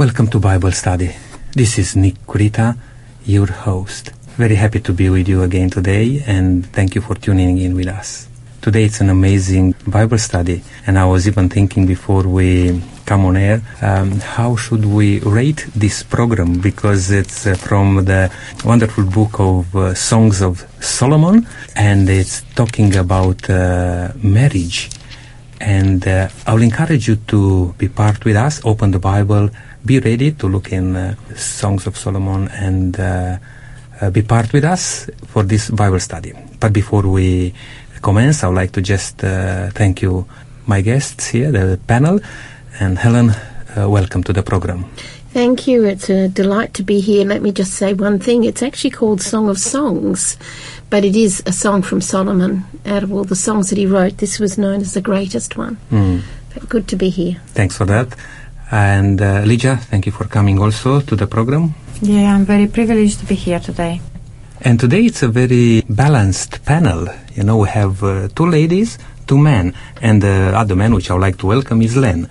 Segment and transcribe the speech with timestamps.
[0.00, 1.14] Welcome to Bible Study.
[1.52, 2.74] This is Nick Kurita,
[3.26, 4.12] your host.
[4.38, 7.88] Very happy to be with you again today and thank you for tuning in with
[7.88, 8.26] us.
[8.62, 13.36] Today it's an amazing Bible study and I was even thinking before we come on
[13.36, 18.32] air, um, how should we rate this program because it's uh, from the
[18.64, 21.46] wonderful book of uh, Songs of Solomon
[21.76, 24.88] and it's talking about uh, marriage
[25.60, 29.50] and uh, I'll encourage you to be part with us, open the Bible,
[29.84, 33.38] be ready to look in uh, Songs of Solomon and uh,
[34.00, 36.32] uh, be part with us for this Bible study.
[36.58, 37.54] But before we
[38.02, 40.26] commence, I would like to just uh, thank you,
[40.66, 42.20] my guests here, the panel,
[42.78, 44.84] and Helen, uh, welcome to the program.
[45.32, 45.84] Thank you.
[45.84, 47.24] It's a delight to be here.
[47.24, 48.42] Let me just say one thing.
[48.44, 50.36] It's actually called Song of Songs,
[50.90, 52.64] but it is a song from Solomon.
[52.84, 55.78] Out of all the songs that he wrote, this was known as the greatest one.
[55.92, 56.22] Mm.
[56.52, 57.40] But good to be here.
[57.48, 58.08] Thanks for that.
[58.70, 61.74] And uh, Lydia, thank you for coming also to the program.
[62.00, 64.00] Yeah, I'm very privileged to be here today.
[64.62, 67.08] And today it's a very balanced panel.
[67.34, 71.14] You know, we have uh, two ladies, two men, and the other man which I
[71.14, 72.28] would like to welcome is Len.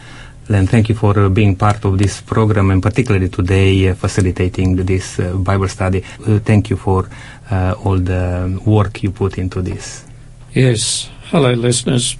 [0.48, 4.78] Len, thank you for uh, being part of this program and particularly today uh, facilitating
[4.78, 6.04] this uh, Bible study.
[6.26, 7.10] Uh, thank you for
[7.52, 10.06] uh, all the work you put into this.
[10.54, 11.10] Yes.
[11.26, 12.16] Hello, listeners.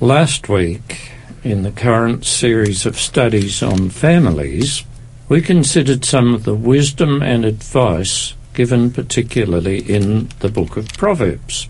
[0.00, 1.15] Last week,
[1.50, 4.82] in the current series of studies on families,
[5.28, 11.68] we considered some of the wisdom and advice given particularly in the book of Proverbs.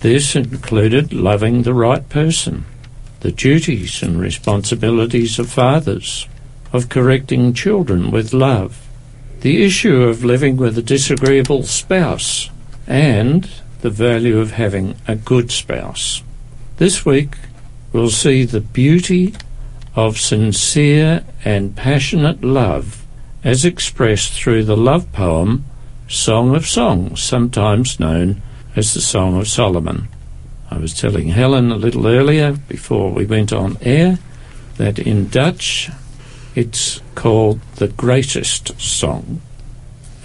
[0.00, 2.66] This included loving the right person,
[3.20, 6.28] the duties and responsibilities of fathers,
[6.72, 8.86] of correcting children with love,
[9.40, 12.50] the issue of living with a disagreeable spouse,
[12.86, 13.48] and
[13.80, 16.22] the value of having a good spouse.
[16.76, 17.36] This week,
[17.94, 19.32] we'll see the beauty
[19.94, 23.06] of sincere and passionate love
[23.44, 25.64] as expressed through the love poem
[26.08, 28.42] Song of Songs, sometimes known
[28.74, 30.08] as the Song of Solomon.
[30.72, 34.18] I was telling Helen a little earlier before we went on air
[34.76, 35.88] that in Dutch
[36.56, 39.40] it's called the greatest song.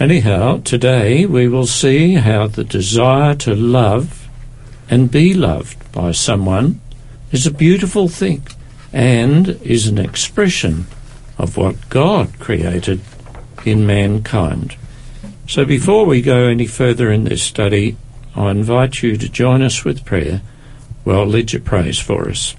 [0.00, 4.28] Anyhow, today we will see how the desire to love
[4.88, 6.80] and be loved by someone
[7.32, 8.46] is a beautiful thing
[8.92, 10.86] and is an expression
[11.38, 13.00] of what God created
[13.64, 14.76] in mankind.
[15.48, 17.96] So before we go any further in this study,
[18.36, 20.42] I invite you to join us with prayer
[21.04, 22.54] while Lydia prays for us.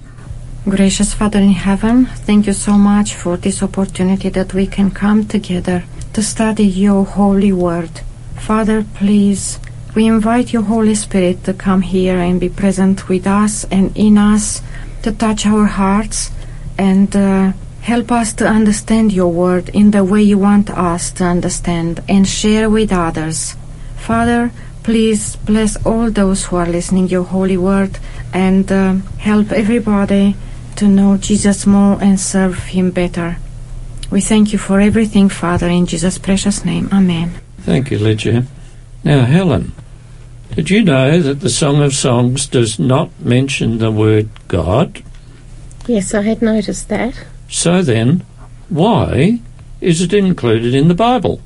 [0.66, 5.26] Gracious Father in heaven, thank you so much for this opportunity that we can come
[5.26, 5.84] together
[6.14, 8.02] to study your holy word.
[8.38, 9.60] Father, please,
[9.94, 14.18] we invite your Holy Spirit to come here and be present with us and in
[14.18, 14.62] us
[15.04, 16.32] to touch our hearts
[16.78, 21.26] and uh, help us to understand your word in the way you want us to
[21.26, 23.56] understand and share with others.
[23.98, 24.52] Father,
[24.84, 28.00] please bless all those who are listening your holy word
[28.34, 30.36] and uh, help everybody
[30.78, 33.38] to know Jesus more and serve him better.
[34.10, 36.90] We thank you for everything, Father, in Jesus' precious name.
[36.94, 37.32] Amen.
[37.60, 38.46] Thank you, Lydia.
[39.04, 39.74] Now, Helen,
[40.56, 45.02] did you know that the Song of Songs does not mention the word God?
[45.88, 47.26] Yes, I had noticed that.
[47.50, 48.26] So then,
[48.70, 49.40] why
[49.80, 51.42] is it included in the Bible?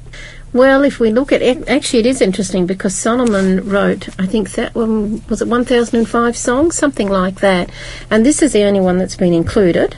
[0.54, 4.52] Well, if we look at it, actually, it is interesting because Solomon wrote, I think
[4.52, 7.70] that one was it 1005 songs, something like that,
[8.10, 9.98] and this is the only one that's been included.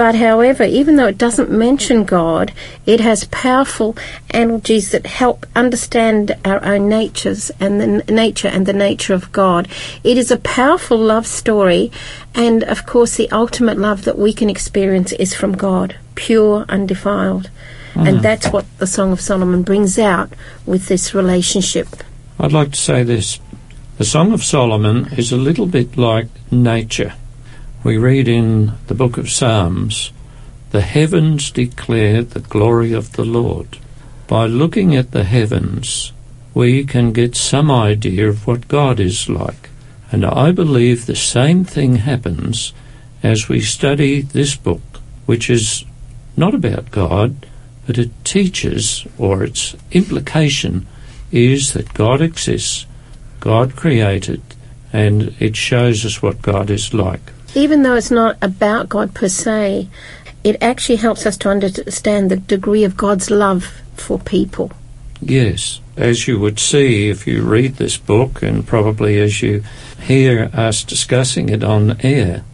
[0.00, 2.54] But however, even though it doesn't mention God,
[2.86, 3.98] it has powerful
[4.32, 9.68] analogies that help understand our own natures and the nature and the nature of God.
[10.02, 11.92] It is a powerful love story,
[12.34, 17.50] and of course, the ultimate love that we can experience is from God, pure, undefiled.
[17.94, 18.22] And mm.
[18.22, 20.32] that's what the Song of Solomon brings out
[20.64, 21.88] with this relationship.
[22.38, 23.38] I'd like to say this.
[23.98, 27.12] The Song of Solomon is a little bit like nature.
[27.82, 30.12] We read in the book of Psalms,
[30.70, 33.78] the heavens declare the glory of the Lord.
[34.26, 36.12] By looking at the heavens,
[36.52, 39.70] we can get some idea of what God is like.
[40.12, 42.74] And I believe the same thing happens
[43.22, 44.82] as we study this book,
[45.24, 45.86] which is
[46.36, 47.46] not about God,
[47.86, 50.86] but it teaches, or its implication
[51.32, 52.84] is that God exists,
[53.40, 54.42] God created,
[54.92, 57.32] and it shows us what God is like.
[57.54, 59.88] Even though it's not about God per se,
[60.44, 64.72] it actually helps us to understand the degree of God's love for people.
[65.20, 69.62] Yes, as you would see if you read this book, and probably as you
[70.00, 72.44] hear us discussing it on air,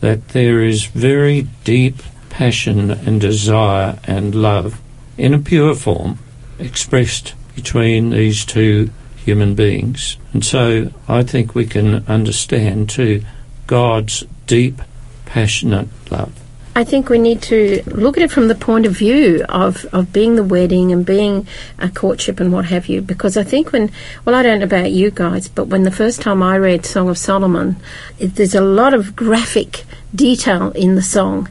[0.00, 4.80] that there is very deep passion and desire and love
[5.18, 6.18] in a pure form
[6.58, 10.16] expressed between these two human beings.
[10.32, 13.24] And so I think we can understand too
[13.66, 14.80] God's deep,
[15.26, 16.32] passionate love.
[16.76, 20.12] I think we need to look at it from the point of view of, of
[20.12, 21.46] being the wedding and being
[21.78, 23.00] a courtship and what have you.
[23.00, 23.92] Because I think when,
[24.24, 27.08] well, I don't know about you guys, but when the first time I read Song
[27.08, 27.76] of Solomon,
[28.18, 31.48] it, there's a lot of graphic detail in the song.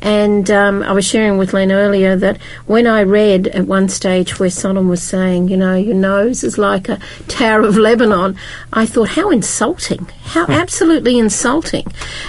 [0.00, 4.38] And um, I was sharing with Len earlier that when I read at one stage
[4.38, 6.98] where Solomon was saying, you know, your nose is like a
[7.28, 8.36] Tower of Lebanon,
[8.72, 10.52] I thought, how insulting, how Hmm.
[10.52, 11.86] absolutely insulting.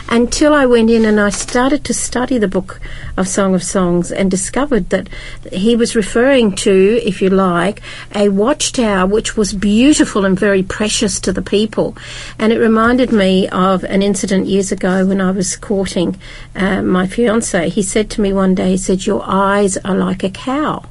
[0.09, 2.79] Until I went in and I started to study the book
[3.17, 5.09] of Song of Songs and discovered that
[5.51, 7.81] he was referring to, if you like,
[8.15, 11.97] a watchtower which was beautiful and very precious to the people.
[12.39, 16.19] And it reminded me of an incident years ago when I was courting
[16.55, 17.69] uh, my fiance.
[17.69, 20.83] He said to me one day, he said, Your eyes are like a cow.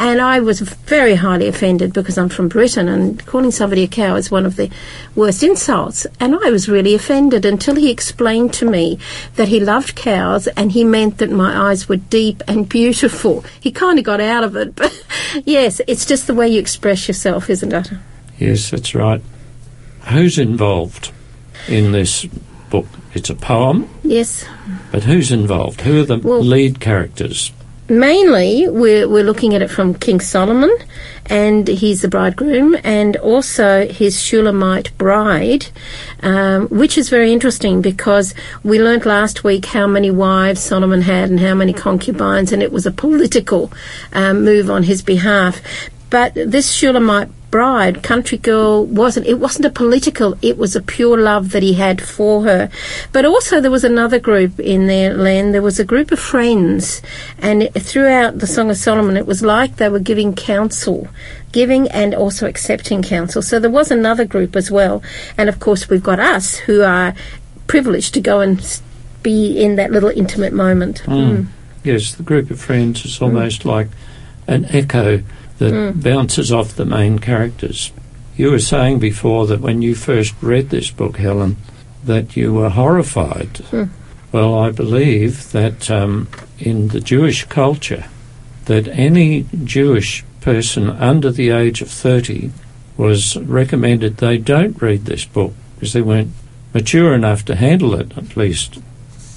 [0.00, 4.14] And I was very highly offended because I'm from Britain and calling somebody a cow
[4.14, 4.70] is one of the
[5.16, 6.06] worst insults.
[6.20, 9.00] And I was really offended until he explained to me
[9.34, 13.44] that he loved cows and he meant that my eyes were deep and beautiful.
[13.60, 14.92] He kind of got out of it, but
[15.44, 17.90] yes, it's just the way you express yourself, isn't it?
[18.38, 19.20] Yes, that's right.
[20.12, 21.10] Who's involved
[21.66, 22.24] in this
[22.70, 22.86] book?
[23.14, 24.44] It's a poem, Yes.
[24.92, 25.80] but who's involved?
[25.80, 27.50] Who are the Well- lead characters?
[27.88, 30.74] Mainly we're, we're looking at it from King Solomon,
[31.26, 35.66] and he's the bridegroom, and also his Shulamite bride,
[36.22, 41.30] um, which is very interesting because we learnt last week how many wives Solomon had
[41.30, 43.72] and how many concubines, and it was a political
[44.12, 45.60] um, move on his behalf.
[46.10, 51.18] But this Shulamite bride, country girl, wasn't it wasn't a political, it was a pure
[51.18, 52.70] love that he had for her.
[53.12, 57.02] But also there was another group in there, Len, there was a group of friends
[57.38, 61.08] and throughout the Song of Solomon it was like they were giving counsel.
[61.50, 63.40] Giving and also accepting counsel.
[63.40, 65.02] So there was another group as well.
[65.38, 67.14] And of course we've got us who are
[67.66, 68.80] privileged to go and
[69.22, 71.02] be in that little intimate moment.
[71.06, 71.46] Mm.
[71.84, 73.88] Yes, the group of friends is almost like
[74.46, 75.22] an echo
[75.58, 75.72] that
[76.02, 77.92] bounces off the main characters.
[78.36, 81.56] You were saying before that when you first read this book, Helen,
[82.04, 83.60] that you were horrified.
[84.30, 86.28] Well, I believe that um,
[86.58, 88.04] in the Jewish culture,
[88.66, 92.52] that any Jewish person under the age of 30
[92.96, 96.32] was recommended they don't read this book because they weren't
[96.74, 98.78] mature enough to handle it, at least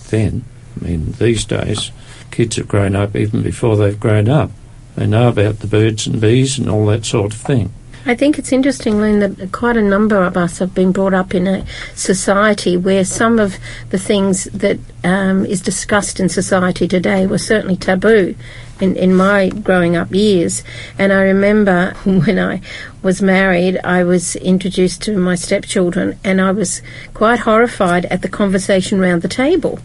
[0.10, 0.44] then.
[0.76, 1.92] I mean, these days,
[2.32, 4.52] kids have grown up even before they've grown up.
[4.96, 7.72] They know about the birds and bees and all that sort of thing.
[8.04, 11.36] I think it's interesting, Len, that quite a number of us have been brought up
[11.36, 13.58] in a society where some of
[13.92, 18.36] the things that um, is discussed in society today were certainly taboo
[18.80, 20.64] in, in my growing up years.
[20.98, 22.62] And I remember when I
[23.04, 26.82] was married, I was introduced to my stepchildren, and I was
[27.14, 29.80] quite horrified at the conversation round the table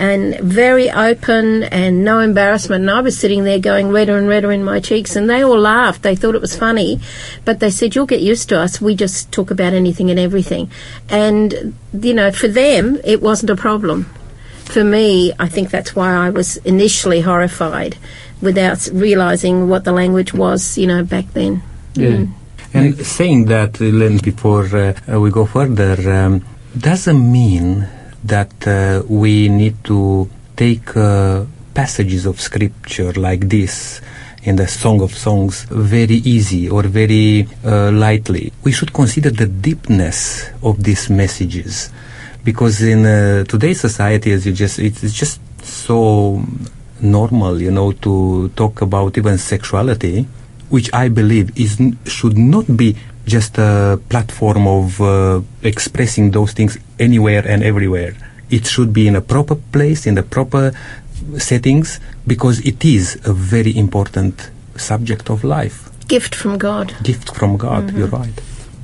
[0.00, 2.80] and very open and no embarrassment.
[2.80, 5.58] And I was sitting there going redder and redder in my cheeks, and they all
[5.58, 6.02] laughed.
[6.02, 7.00] They thought it was funny,
[7.44, 8.80] but they said, You'll get used to us.
[8.80, 10.70] We just talk about anything and everything.
[11.10, 14.04] And, you know, for them, it wasn't a problem.
[14.64, 17.98] For me, I think that's why I was initially horrified
[18.40, 21.62] without realizing what the language was, you know, back then.
[21.94, 22.24] Yeah.
[22.72, 26.42] And saying that, Len, before uh, we go further, um,
[26.78, 27.86] doesn't mean
[28.24, 34.00] that uh, we need to take uh, passages of scripture like this
[34.42, 38.52] in the Song of Songs very easy or very uh, lightly.
[38.64, 41.90] We should consider the deepness of these messages
[42.44, 46.42] because in uh, today's society, as you just, it's just so
[47.00, 50.26] normal, you know, to talk about even sexuality,
[50.70, 52.96] which I believe is should not be
[53.26, 58.14] just a platform of uh, expressing those things anywhere and everywhere.
[58.50, 60.72] It should be in a proper place, in the proper
[61.38, 65.88] settings, because it is a very important subject of life.
[66.08, 66.94] Gift from God.
[67.04, 68.40] Gift from God, you're right.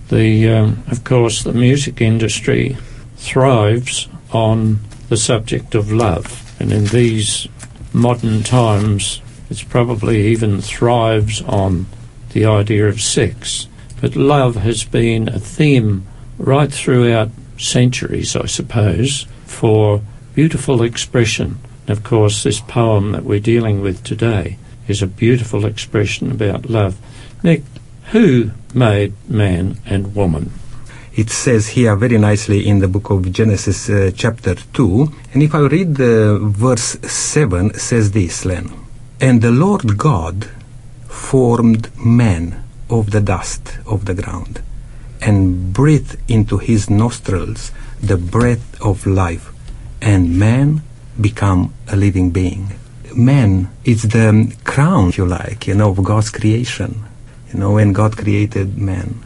[0.08, 2.76] The, um, of course, the music industry
[3.16, 4.78] thrives on
[5.08, 7.48] the subject of love, and in these
[7.92, 11.86] modern times, it's probably even thrives on
[12.32, 13.66] the idea of sex.
[14.00, 16.06] But love has been a theme
[16.38, 20.02] right throughout centuries, I suppose, for
[20.34, 21.58] beautiful expression.
[21.86, 26.68] And of course, this poem that we're dealing with today is a beautiful expression about
[26.68, 26.98] love.
[27.42, 27.62] Nick,
[28.12, 30.52] who made man and woman?
[31.14, 35.10] It says here very nicely in the book of Genesis, uh, chapter 2.
[35.32, 38.70] And if I read the verse 7, says this, Len.
[39.18, 40.50] And the Lord God
[41.08, 44.62] formed man of the dust of the ground
[45.20, 49.50] and breathed into his nostrils the breath of life,
[50.00, 50.82] and man
[51.20, 52.72] become a living being.
[53.14, 57.04] Man is the crown, if you like, you know, of God's creation.
[57.52, 59.22] You know, when God created man.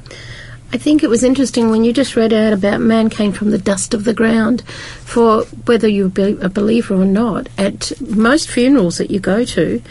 [0.72, 3.58] I think it was interesting when you just read out about man came from the
[3.58, 4.62] dust of the ground.
[5.04, 9.82] For whether you're a believer or not, at most funerals that you go to,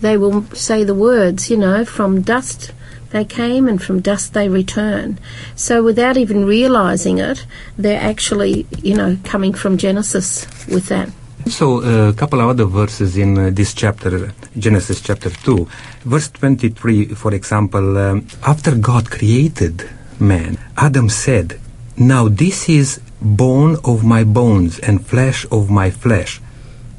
[0.00, 2.72] they will say the words, you know, from dust
[3.10, 5.18] they came and from dust they return.
[5.56, 7.46] So without even realizing it,
[7.76, 11.10] they're actually, you know, coming from Genesis with that.
[11.46, 15.66] So a couple of other verses in uh, this chapter, Genesis chapter 2.
[16.04, 19.88] Verse 23, for example, um, after God created
[20.20, 21.58] man, Adam said,
[21.96, 26.40] Now this is bone of my bones and flesh of my flesh.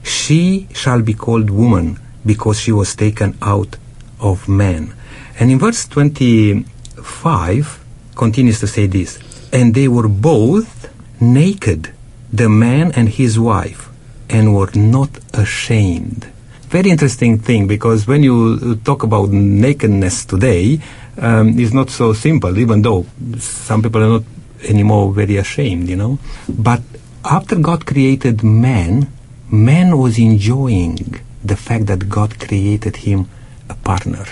[0.03, 3.77] She shall be called woman because she was taken out
[4.19, 4.93] of man.
[5.39, 9.19] And in verse 25 continues to say this,
[9.53, 10.89] and they were both
[11.21, 11.93] naked,
[12.31, 13.89] the man and his wife,
[14.29, 16.27] and were not ashamed.
[16.67, 20.81] Very interesting thing because when you talk about nakedness today,
[21.17, 23.05] um, it's not so simple, even though
[23.37, 24.23] some people are not
[24.67, 26.19] anymore very ashamed, you know.
[26.49, 26.81] But
[27.23, 29.07] after God created man,
[29.49, 33.29] man was enjoying the fact that God created him
[33.69, 34.25] a partner.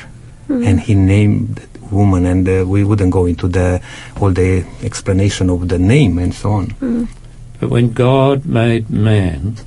[0.47, 0.65] Mm.
[0.65, 3.81] And he named woman, and uh, we wouldn't go into the
[4.19, 6.67] all the explanation of the name and so on.
[6.67, 7.07] Mm.
[7.59, 9.57] But when God made man,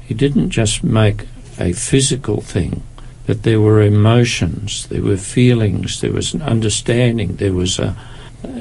[0.00, 1.26] he didn't just make
[1.58, 2.82] a physical thing,
[3.26, 7.96] but there were emotions, there were feelings, there was an understanding, there was a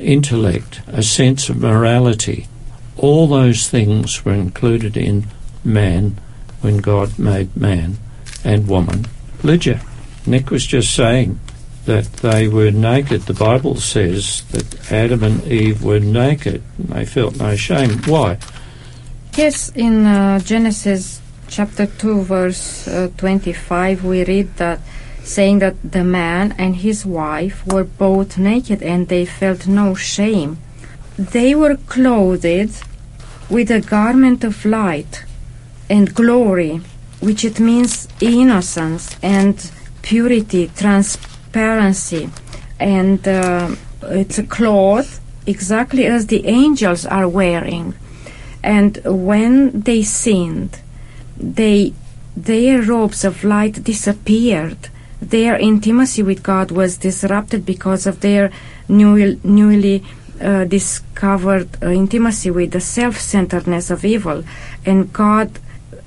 [0.01, 2.48] intellect, a sense of morality.
[2.98, 5.27] All those things were included in
[5.63, 6.20] man
[6.62, 7.98] when God made man
[8.44, 9.08] and woman.
[9.44, 9.82] Lydia,
[10.25, 11.39] Nick was just saying
[11.85, 13.21] that they were naked.
[13.21, 16.61] The Bible says that Adam and Eve were naked.
[16.77, 18.00] They felt no shame.
[18.03, 18.38] Why?
[19.35, 21.21] Yes, in uh, Genesis
[21.51, 24.79] chapter 2 verse uh, 25 we read that
[25.21, 30.57] saying that the man and his wife were both naked and they felt no shame
[31.17, 32.81] they were clothed
[33.50, 35.25] with a garment of light
[35.89, 36.79] and glory
[37.19, 39.71] which it means innocence and
[40.01, 41.30] purity transparency
[42.79, 47.93] and uh, it's a cloth exactly as the angels are wearing.
[48.63, 50.79] And when they sinned
[51.41, 51.93] they
[52.36, 54.89] their robes of light disappeared.
[55.22, 58.51] Their intimacy with God was disrupted because of their
[58.88, 60.03] new, newly
[60.39, 64.43] uh, discovered uh, intimacy with the self-centeredness of evil,
[64.86, 65.60] and God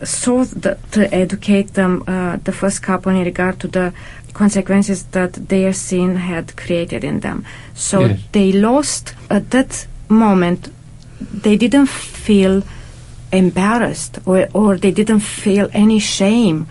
[0.05, 3.93] sought the, to educate them, uh, the first couple, in regard to the
[4.33, 7.45] consequences that their sin had created in them.
[7.75, 8.21] So yes.
[8.33, 10.73] they lost at that moment.
[11.21, 12.63] They didn't feel
[13.33, 16.67] embarrassed or, or they didn't feel any shame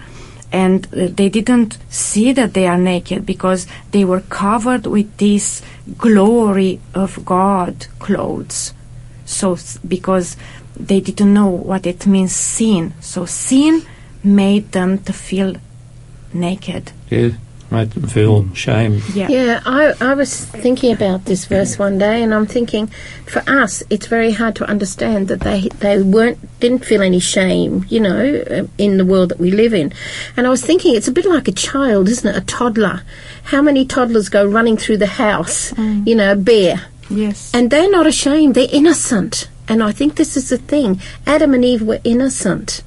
[0.53, 5.63] and they didn't see that they are naked because they were covered with this
[5.97, 8.71] glory of God clothes.
[9.25, 10.37] So, because
[10.75, 12.93] they didn't know what it means sin.
[12.99, 13.85] So, sin
[14.23, 15.55] made them to feel
[16.33, 16.91] naked.
[17.09, 17.31] Yeah
[17.73, 19.01] made them feel shame.
[19.13, 19.61] Yeah, yeah.
[19.65, 22.87] I, I was thinking about this verse one day, and I'm thinking,
[23.25, 27.85] for us, it's very hard to understand that they they weren't didn't feel any shame,
[27.89, 29.91] you know, uh, in the world that we live in.
[30.37, 32.37] And I was thinking, it's a bit like a child, isn't it?
[32.37, 33.01] A toddler.
[33.45, 36.07] How many toddlers go running through the house, mm.
[36.07, 36.85] you know, bare?
[37.09, 37.53] Yes.
[37.53, 38.55] And they're not ashamed.
[38.55, 39.49] They're innocent.
[39.67, 40.99] And I think this is the thing.
[41.25, 42.83] Adam and Eve were innocent.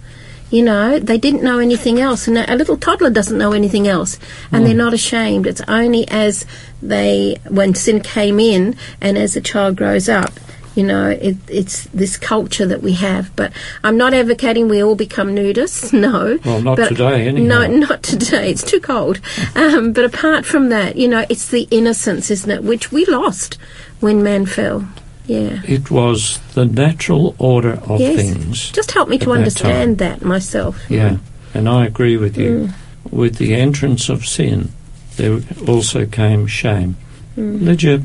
[0.50, 4.16] You know, they didn't know anything else, and a little toddler doesn't know anything else,
[4.52, 4.66] and mm.
[4.66, 5.44] they're not ashamed.
[5.44, 6.46] It's only as
[6.80, 10.30] they, when sin came in, and as the child grows up,
[10.76, 13.34] you know, it, it's this culture that we have.
[13.34, 13.52] But
[13.82, 15.92] I'm not advocating we all become nudists.
[16.06, 16.38] No.
[16.44, 17.66] Well, not but today, anyhow.
[17.66, 18.50] No, not today.
[18.50, 19.20] It's too cold.
[19.56, 23.54] Um, but apart from that, you know, it's the innocence, isn't it, which we lost
[24.00, 24.86] when man fell.
[25.26, 25.60] Yeah.
[25.66, 28.16] It was the natural order of yes.
[28.16, 28.70] things.
[28.72, 30.84] Just help me to understand that, that, myself.
[30.88, 31.18] Yeah,
[31.52, 32.68] and I agree with you.
[32.68, 33.12] Mm.
[33.12, 34.70] With the entrance of sin,
[35.16, 36.96] there also came shame.
[37.36, 37.62] Mm.
[37.62, 38.02] Lydia,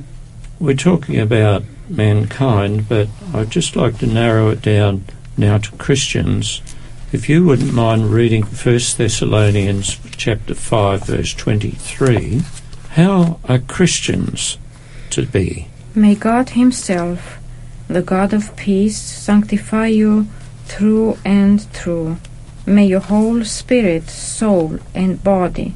[0.60, 5.06] we're talking about mankind, but I'd just like to narrow it down
[5.38, 6.62] now to Christians.
[7.12, 12.42] If you wouldn't mind reading 1 Thessalonians chapter 5 verse 23,
[12.92, 14.58] how are Christians
[15.10, 15.68] to be?
[15.94, 17.38] May God Himself,
[17.88, 20.28] the God of peace, sanctify you
[20.66, 22.18] through and through.
[22.66, 25.74] May your whole spirit, soul, and body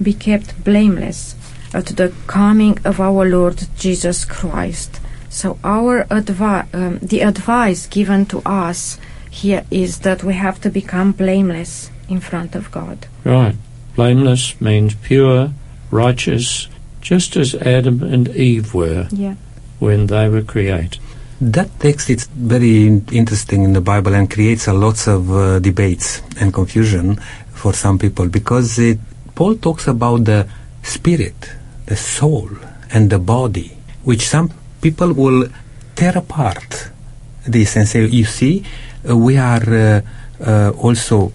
[0.00, 1.34] be kept blameless
[1.74, 5.00] at the coming of our Lord Jesus Christ.
[5.28, 8.98] So our advi- um, the advice given to us
[9.30, 13.06] here is that we have to become blameless in front of God.
[13.24, 13.56] Right.
[13.94, 15.52] Blameless means pure,
[15.90, 16.68] righteous,
[17.00, 19.34] just as Adam and Eve were Yeah.
[19.78, 20.98] When they were created.
[21.40, 26.20] That text is very interesting in the Bible and creates a lots of uh, debates
[26.40, 27.16] and confusion
[27.52, 28.98] for some people because it,
[29.34, 30.48] Paul talks about the
[30.82, 31.54] spirit,
[31.86, 32.50] the soul,
[32.90, 35.48] and the body, which some people will
[35.94, 36.90] tear apart
[37.46, 38.64] this and say, you see,
[39.08, 40.00] uh, we are uh,
[40.44, 41.32] uh, also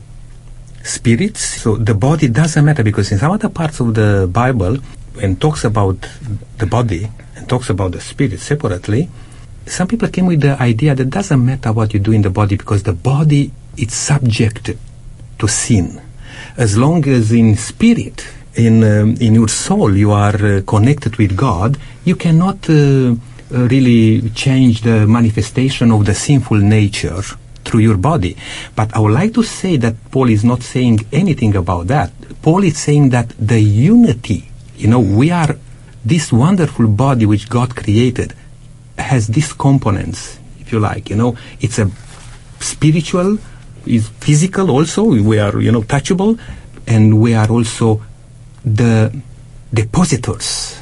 [0.84, 4.76] spirits, so the body doesn't matter because in some other parts of the Bible,
[5.16, 5.96] when talks about
[6.58, 7.08] the body
[7.44, 9.10] and talks about the spirit separately,
[9.66, 12.56] some people came with the idea that doesn't matter what you do in the body
[12.56, 14.72] because the body is subject
[15.40, 16.02] to sin.
[16.58, 21.36] As long as in spirit, in um, in your soul, you are uh, connected with
[21.36, 23.16] God, you cannot uh, uh,
[23.50, 27.22] really change the manifestation of the sinful nature
[27.66, 28.38] through your body.
[28.76, 32.12] But I would like to say that Paul is not saying anything about that.
[32.42, 35.56] Paul is saying that the unity, you know, we are
[36.06, 38.34] this wonderful body which God created
[38.98, 41.10] has these components, if you like.
[41.10, 41.90] You know, it's a
[42.60, 43.38] spiritual,
[43.86, 45.04] is physical also.
[45.04, 46.40] We are, you know, touchable,
[46.88, 48.02] and we are also
[48.66, 49.14] the
[49.74, 50.80] depositors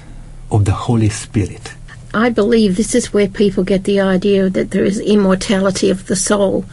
[0.51, 1.73] of the Holy Spirit.
[2.13, 6.15] I believe this is where people get the idea that there is immortality of the
[6.15, 6.65] soul,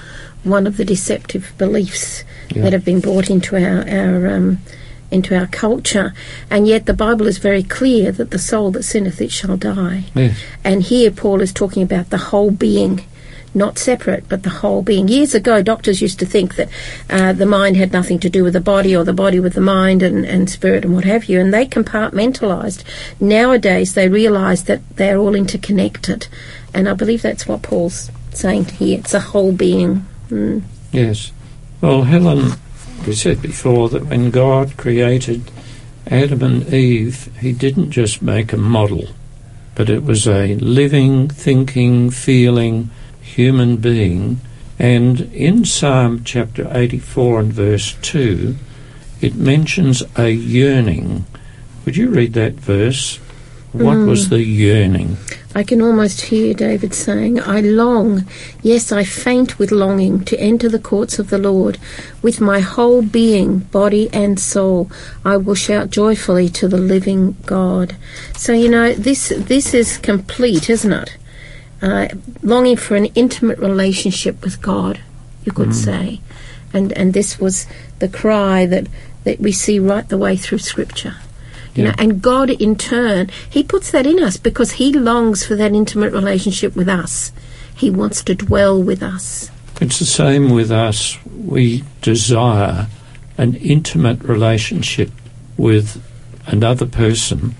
[0.42, 2.62] one of the deceptive beliefs Yeah.
[2.62, 4.58] that have been brought into our, our um,
[5.10, 6.12] into our culture.
[6.50, 10.04] And yet the Bible is very clear that the soul that sinneth it shall die.
[10.64, 13.04] And here Paul is talking about the whole being,
[13.54, 15.08] not separate, but the whole being.
[15.08, 16.68] Years ago, doctors used to think that
[17.08, 19.60] uh, the mind had nothing to do with the body or the body with the
[19.60, 22.84] mind and, and spirit and what have you, and they compartmentalized.
[23.20, 26.28] Nowadays, they realize that they're all interconnected.
[26.74, 28.98] And I believe that's what Paul's saying here.
[28.98, 30.06] It's a whole being.
[30.28, 30.62] Mm.
[30.92, 31.32] Yes.
[31.80, 32.52] Well, Helen,
[33.06, 35.50] we said before that when God created
[36.06, 39.08] Adam and Eve, he didn't just make a model,
[39.74, 44.40] but it was a living, thinking, feeling human being.
[44.78, 48.56] And in Psalm chapter 84 and verse 2,
[49.20, 51.26] it mentions a yearning.
[51.84, 53.16] Would you read that verse?
[53.72, 54.06] What hmm.
[54.06, 55.16] was the yearning?
[55.54, 58.26] I can almost hear David saying, I long,
[58.62, 61.78] yes, I faint with longing to enter the courts of the Lord.
[62.20, 64.90] With my whole being, body and soul,
[65.24, 67.96] I will shout joyfully to the living God.
[68.36, 71.16] So, you know, this, this is complete, isn't it?
[71.80, 72.08] Uh,
[72.42, 75.00] longing for an intimate relationship with God,
[75.44, 76.20] you could say.
[76.74, 77.66] And, and this was
[78.00, 78.86] the cry that,
[79.24, 81.16] that we see right the way through Scripture.
[81.74, 85.54] You know, and God, in turn, He puts that in us because He longs for
[85.56, 87.32] that intimate relationship with us.
[87.74, 89.50] He wants to dwell with us.
[89.80, 91.18] It's the same with us.
[91.24, 92.88] We desire
[93.36, 95.10] an intimate relationship
[95.56, 96.02] with
[96.46, 97.54] another person,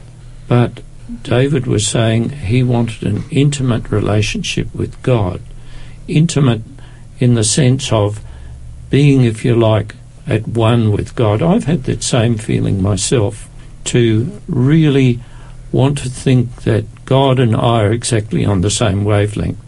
[0.48, 0.80] but
[1.22, 5.40] David was saying he wanted an intimate relationship with God.
[6.08, 6.62] Intimate
[7.20, 8.20] in the sense of
[8.90, 9.94] being, if you like,
[10.26, 11.42] at one with God.
[11.42, 13.48] I've had that same feeling myself
[13.84, 15.20] to really
[15.72, 19.58] want to think that God and I are exactly on the same wavelength.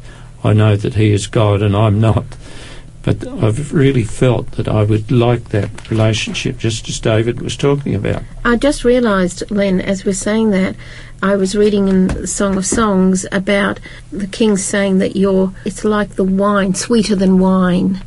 [0.42, 2.24] I know that He is God and I'm not.
[3.02, 7.94] But I've really felt that I would like that relationship, just as David was talking
[7.94, 8.22] about.
[8.44, 10.76] I just realised, Len, as we're saying that,
[11.22, 13.80] I was reading in the Song of Songs about
[14.12, 18.02] the king saying that you're, it's like the wine, sweeter than wine.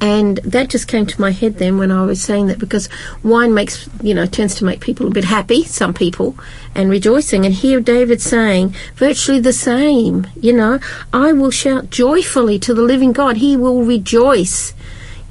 [0.00, 2.88] And that just came to my head then when I was saying that because
[3.22, 6.36] wine makes, you know, tends to make people a bit happy, some people,
[6.74, 7.46] and rejoicing.
[7.46, 10.80] And here David saying virtually the same, you know,
[11.14, 13.38] I will shout joyfully to the living God.
[13.38, 14.74] He will rejoice,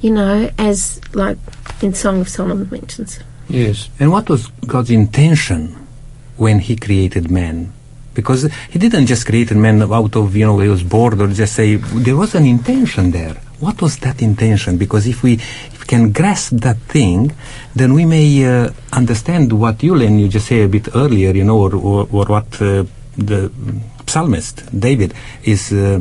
[0.00, 1.38] you know, as like
[1.80, 3.20] in Song of Solomon mentions.
[3.48, 3.88] Yes.
[4.00, 5.76] And what was God's intention
[6.36, 7.72] when He created man?
[8.14, 11.54] Because He didn't just create man out of, you know, He was bored or just
[11.54, 13.36] say, there was an intention there.
[13.58, 14.76] What was that intention?
[14.76, 17.32] Because if we, if we can grasp that thing,
[17.74, 21.44] then we may uh, understand what you, Len, you just say a bit earlier, you
[21.44, 22.84] know, or, or, or what uh,
[23.16, 23.50] the
[24.06, 25.14] psalmist, David,
[25.44, 26.00] is uh,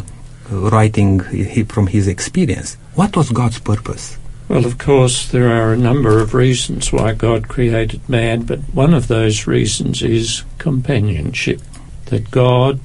[0.49, 2.75] writing he, from his experience.
[2.95, 4.17] What was God's purpose?
[4.47, 8.93] Well, of course, there are a number of reasons why God created man, but one
[8.93, 11.61] of those reasons is companionship.
[12.05, 12.79] That God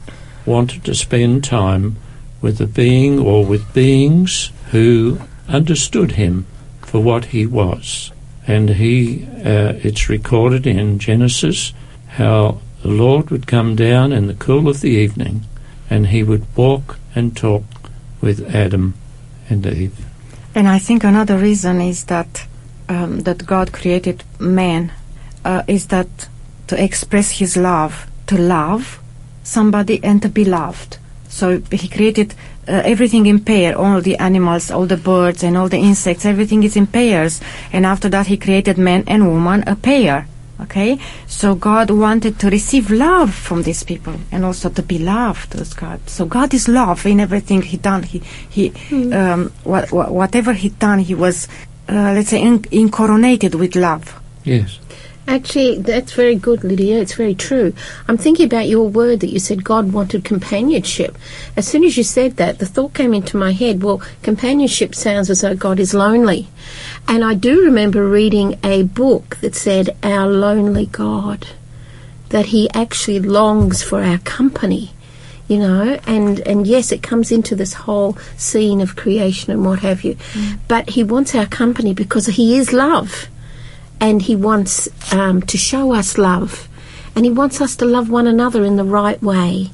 [0.46, 1.96] wanted to spend time
[2.40, 6.46] with a being or with beings who understood him
[6.83, 8.12] for what he was.
[8.46, 11.72] And he, uh, it's recorded in Genesis
[12.09, 15.44] how the Lord would come down in the cool of the evening
[15.88, 17.64] and he would walk and talk
[18.20, 18.94] with Adam
[19.48, 20.06] and Eve.
[20.54, 22.46] And I think another reason is that
[22.88, 24.92] um, that God created man
[25.44, 26.28] uh, is that
[26.66, 29.00] to express His love, to love
[29.44, 30.98] somebody and to be loved.
[31.28, 32.35] So He created
[32.68, 36.25] uh, everything in pair, all the animals, all the birds, and all the insects.
[36.25, 37.40] Everything is in pairs.
[37.73, 40.27] And after that, He created man and woman a pair.
[40.61, 45.55] Okay, so God wanted to receive love from these people and also to be loved
[45.57, 46.01] as God.
[46.07, 48.03] So God is love in everything He done.
[48.03, 48.70] He He
[49.11, 51.49] um, what, what, whatever He done, He was
[51.88, 54.20] uh, let's say in, incoronated with love.
[54.44, 54.79] Yes.
[55.31, 56.99] Actually, that's very good, Lydia.
[56.99, 57.73] It's very true.
[58.09, 61.16] I'm thinking about your word that you said God wanted companionship.
[61.57, 65.31] As soon as you said that, the thought came into my head, well, companionship sounds
[65.31, 66.49] as though God is lonely.
[67.07, 71.47] And I do remember reading a book that said, Our Lonely God,
[72.31, 74.90] that He actually longs for our company.
[75.47, 79.79] You know, and, and yes, it comes into this whole scene of creation and what
[79.79, 80.16] have you.
[80.16, 80.59] Mm.
[80.66, 83.29] But he wants our company because he is love
[84.01, 86.69] and he wants um, to show us love,
[87.15, 89.71] and he wants us to love one another in the right way,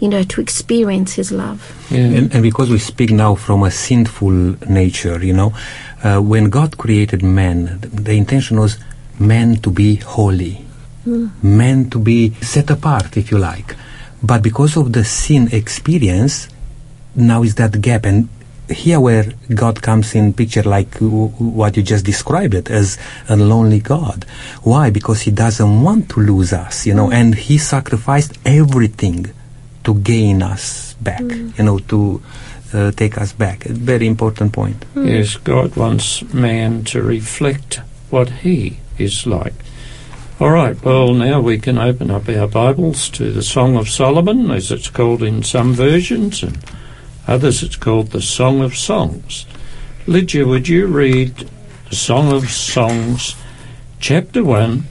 [0.00, 1.86] you know, to experience his love.
[1.90, 1.98] Yeah.
[1.98, 4.30] And, and because we speak now from a sinful
[4.68, 5.52] nature, you know,
[6.02, 8.78] uh, when God created man, th- the intention was
[9.18, 10.64] man to be holy,
[11.42, 13.74] man to be set apart, if you like.
[14.22, 16.48] But because of the sin experience,
[17.14, 18.28] now is that gap, and
[18.68, 22.98] here where God comes in picture, like w- w- what you just described it as
[23.28, 24.24] a lonely God.
[24.62, 24.90] Why?
[24.90, 29.26] Because He doesn't want to lose us, you know, and He sacrificed everything
[29.84, 32.22] to gain us back, you know, to
[32.74, 33.64] uh, take us back.
[33.66, 34.84] A very important point.
[34.94, 39.54] Yes, God wants man to reflect what he is like.
[40.40, 44.50] All right, well, now we can open up our Bibles to the Song of Solomon,
[44.50, 46.58] as it's called in some versions, and
[47.28, 49.44] others it's called the Song of Songs.
[50.06, 51.48] Lydia, would you read
[51.90, 53.36] the Song of Songs,
[54.00, 54.84] chapter 1,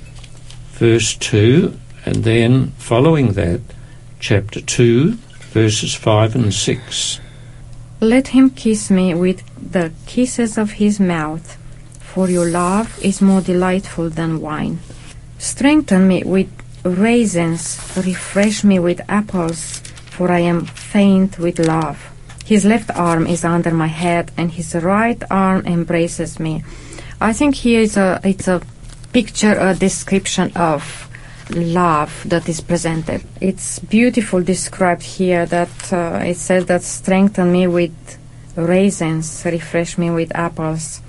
[0.73, 3.61] verse 2, and then following that,
[4.19, 5.13] chapter 2,
[5.51, 7.19] verses 5 and 6?
[7.99, 11.57] Let him kiss me with the kisses of his mouth,
[11.99, 14.79] for your love is more delightful than wine.
[15.39, 16.49] Strengthen me with
[16.83, 19.79] raisins, refresh me with apples,
[20.11, 22.11] for I am faint with love.
[22.47, 26.63] His left arm is under my head, and his right arm embraces me.
[27.19, 28.61] I think here is a it's a
[29.11, 31.09] picture, a description of
[31.49, 33.21] love that is presented.
[33.41, 38.17] It's beautiful described here that uh, it says that strengthen me with
[38.55, 41.01] raisins, refresh me with apples.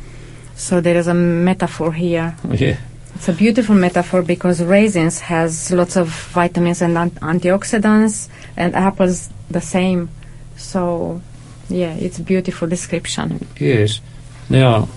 [0.56, 2.36] So there is a metaphor here.
[2.50, 2.78] Yeah.
[3.14, 9.30] It's a beautiful metaphor because raisins has lots of vitamins and an- antioxidants, and apples
[9.48, 10.10] the same.
[10.56, 11.22] So,
[11.68, 13.46] yeah, it's a beautiful description.
[13.58, 14.00] Yes.
[14.48, 14.88] Now,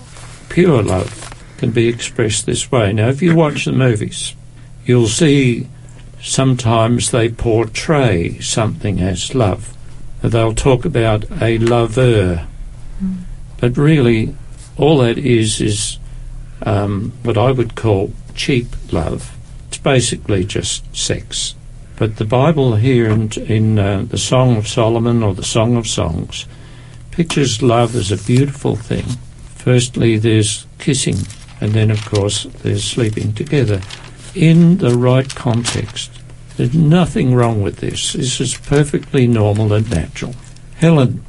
[0.48, 2.92] pure love can be expressed this way.
[2.92, 4.34] Now, if you watch the movies,
[4.84, 5.68] you'll see
[6.20, 9.76] sometimes they portray something as love.
[10.22, 12.46] They'll talk about a lover.
[13.58, 14.34] But really,
[14.76, 15.98] all that is is
[16.62, 19.36] um, what I would call cheap love.
[19.68, 21.54] It's basically just sex.
[21.96, 25.86] But the Bible here in, in uh, the Song of Solomon or the Song of
[25.86, 26.46] Songs
[27.12, 29.04] pictures love as a beautiful thing.
[29.54, 31.18] Firstly, there's kissing,
[31.60, 33.80] and then, of course, there's sleeping together.
[34.34, 36.10] In the right context,
[36.56, 38.14] there's nothing wrong with this.
[38.14, 40.34] This is perfectly normal and natural.
[40.76, 41.24] Helen,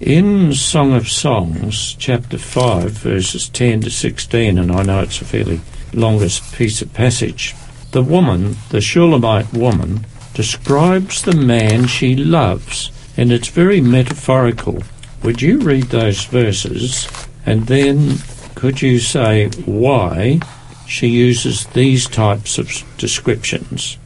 [0.00, 5.24] in Song of Songs, chapter 5, verses 10 to 16, and I know it's a
[5.24, 5.60] fairly
[5.94, 7.54] longest piece of passage,
[7.92, 14.82] the woman, the Shulamite woman, describes the man she loves, and it's very metaphorical.
[15.22, 17.08] Would you read those verses,
[17.46, 18.16] and then
[18.54, 20.40] could you say why
[20.86, 23.98] she uses these types of descriptions?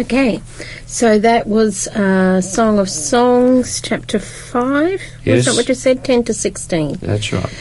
[0.00, 0.40] Okay,
[0.86, 4.90] so that was uh, Song of Songs, chapter 5.
[4.90, 5.44] Was Yes.
[5.46, 6.04] that what you said?
[6.04, 6.94] 10 to 16.
[7.00, 7.52] That's right.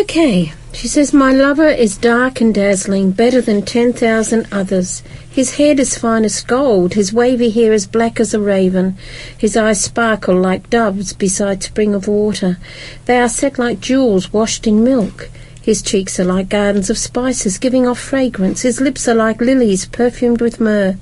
[0.00, 5.04] Okay, she says, My lover is dark and dazzling, better than 10,000 others.
[5.30, 8.96] His head is fine as gold, his wavy hair is black as a raven.
[9.38, 12.58] His eyes sparkle like doves beside spring of water.
[13.04, 15.30] They are set like jewels washed in milk.
[15.64, 18.60] His cheeks are like gardens of spices, giving off fragrance.
[18.60, 20.96] His lips are like lilies, perfumed with myrrh.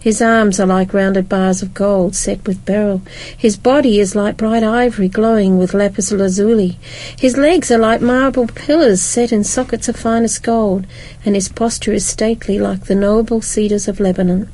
[0.00, 3.02] His arms are like rounded bars of gold set with beryl.
[3.36, 6.78] His body is like bright ivory glowing with lapis lazuli.
[7.18, 10.86] His legs are like marble pillars set in sockets of finest gold,
[11.22, 14.48] and his posture is stately like the noble cedars of Lebanon.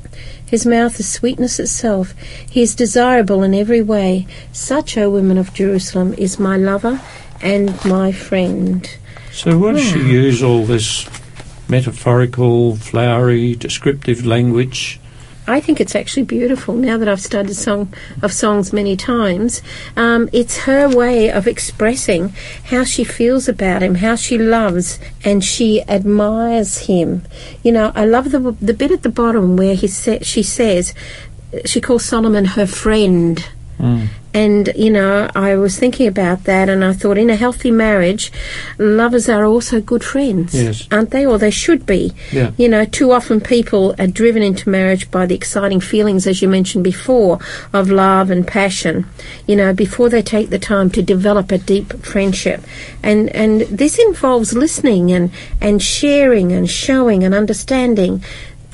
[0.45, 2.13] His mouth is sweetness itself.
[2.51, 4.27] He is desirable in every way.
[4.51, 6.99] Such, O women of Jerusalem, is my lover
[7.41, 8.93] and my friend.
[9.33, 11.09] So, why does she use all this
[11.67, 14.99] metaphorical, flowery, descriptive language?
[15.47, 16.75] I think it's actually beautiful.
[16.75, 17.91] Now that I've studied song
[18.21, 19.61] of songs many times,
[19.97, 22.29] um, it's her way of expressing
[22.65, 27.23] how she feels about him, how she loves, and she admires him.
[27.63, 30.93] You know, I love the the bit at the bottom where he sa- she says
[31.65, 33.43] she calls Solomon her friend.
[33.79, 34.07] Mm.
[34.35, 38.31] And, you know, I was thinking about that and I thought in a healthy marriage,
[38.79, 40.55] lovers are also good friends.
[40.55, 40.87] Yes.
[40.91, 41.23] Aren't they?
[41.23, 42.13] Or they should be.
[42.31, 42.51] Yeah.
[42.57, 46.49] You know, too often people are driven into marriage by the exciting feelings, as you
[46.49, 47.37] mentioned before,
[47.73, 49.05] of love and passion,
[49.45, 52.63] you know, before they take the time to develop a deep friendship.
[53.03, 55.29] And, and this involves listening and,
[55.61, 58.23] and sharing and showing and understanding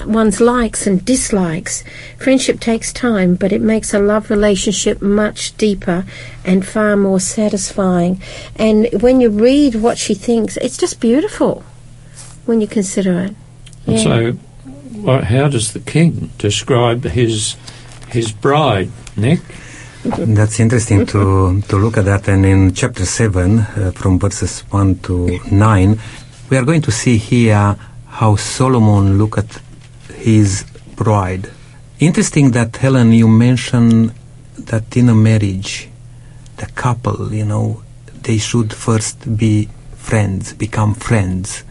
[0.05, 1.83] one's likes and dislikes.
[2.17, 6.05] Friendship takes time, but it makes a love relationship much deeper
[6.45, 8.21] and far more satisfying.
[8.55, 11.63] And when you read what she thinks, it's just beautiful
[12.45, 13.35] when you consider it.
[13.85, 14.03] And Yeah.
[14.03, 14.37] so,
[15.03, 17.55] wha- how does the king describe his
[18.09, 19.39] his bride, Nick?
[20.03, 22.27] That's interesting to, to look at that.
[22.27, 25.99] And in chapter 7, uh, from verses 1 to 9,
[26.49, 27.75] we are going to see here
[28.07, 29.59] how Solomon looked at
[30.19, 31.49] his bride.
[31.99, 34.13] Interesting that, Helen, you mentioned
[34.57, 35.89] that in a marriage,
[36.57, 37.83] the couple, you know,
[38.23, 41.63] they should first be friends, become friends,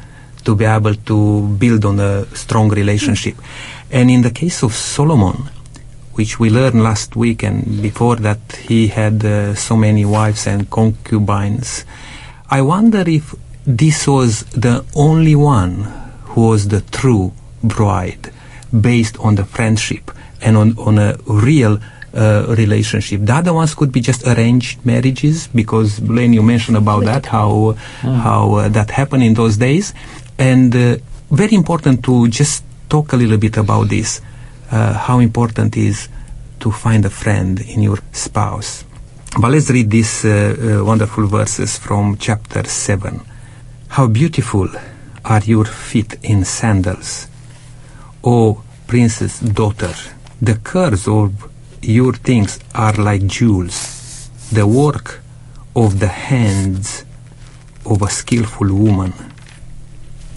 [0.44, 3.36] to be able to build on a strong relationship.
[3.90, 5.50] And in the case of Solomon,
[6.14, 10.68] which we learned last week and before that he had uh, so many wives and
[10.68, 11.84] concubines.
[12.50, 15.84] I wonder if this was the only one
[16.24, 17.32] who was the true
[17.62, 18.32] bride
[18.72, 21.78] based on the friendship and on, on a real
[22.14, 23.20] uh, relationship.
[23.22, 27.72] The other ones could be just arranged marriages because Blaine, you mentioned about that, how,
[28.02, 29.94] how uh, that happened in those days.
[30.38, 30.96] And uh,
[31.30, 34.20] very important to just talk a little bit about this
[34.70, 36.08] uh, how important is
[36.60, 38.84] to find a friend in your spouse.
[39.40, 43.20] But let's read these uh, uh, wonderful verses from chapter 7.
[43.88, 44.68] How beautiful
[45.24, 47.28] are your feet in sandals,
[48.30, 49.94] O princess daughter.
[50.42, 55.22] The curves of your things are like jewels, the work
[55.74, 57.06] of the hands
[57.86, 59.14] of a skillful woman.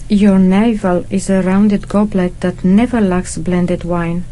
[0.08, 4.24] Your navel is a rounded goblet that never lacks blended wine.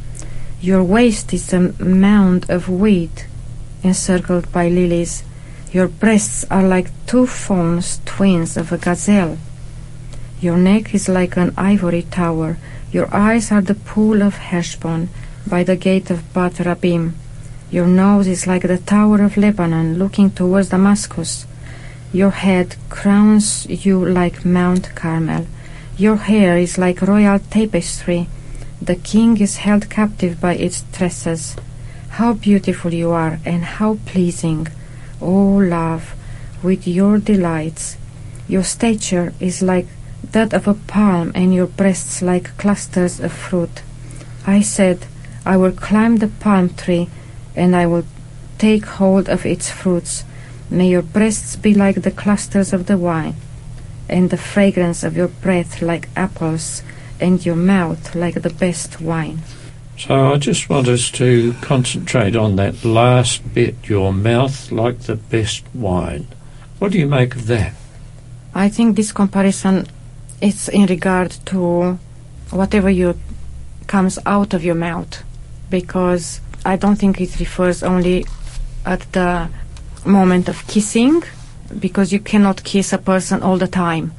[0.62, 3.26] Your waist is a mound of wheat
[3.82, 5.22] encircled by lilies.
[5.70, 9.36] Your breasts are like two fawns, twins of a gazelle.
[10.40, 12.56] Your neck is like an ivory tower.
[12.92, 15.10] Your eyes are the pool of Heshbon
[15.46, 17.12] by the gate of Bath Rabbim.
[17.70, 21.46] Your nose is like the tower of Lebanon looking towards Damascus.
[22.12, 25.46] Your head crowns you like Mount Carmel.
[25.96, 28.26] Your hair is like royal tapestry.
[28.82, 31.54] The king is held captive by its tresses.
[32.18, 34.66] How beautiful you are, and how pleasing,
[35.20, 36.16] O love,
[36.60, 37.96] with your delights.
[38.48, 39.86] Your stature is like
[40.22, 43.82] that of a palm, and your breasts like clusters of fruit.
[44.46, 45.06] I said,
[45.44, 47.08] I will climb the palm tree,
[47.56, 48.04] and I will
[48.58, 50.24] take hold of its fruits.
[50.70, 53.36] May your breasts be like the clusters of the wine,
[54.08, 56.82] and the fragrance of your breath like apples,
[57.20, 59.40] and your mouth like the best wine.
[59.98, 65.16] So I just want us to concentrate on that last bit, your mouth like the
[65.16, 66.26] best wine.
[66.78, 67.74] What do you make of that?
[68.54, 69.86] I think this comparison
[70.40, 71.98] is in regard to
[72.50, 73.18] whatever you
[73.86, 75.22] comes out of your mouth,
[75.68, 78.26] because I don't think it refers only
[78.84, 79.48] at the
[80.04, 81.22] moment of kissing,
[81.78, 84.12] because you cannot kiss a person all the time.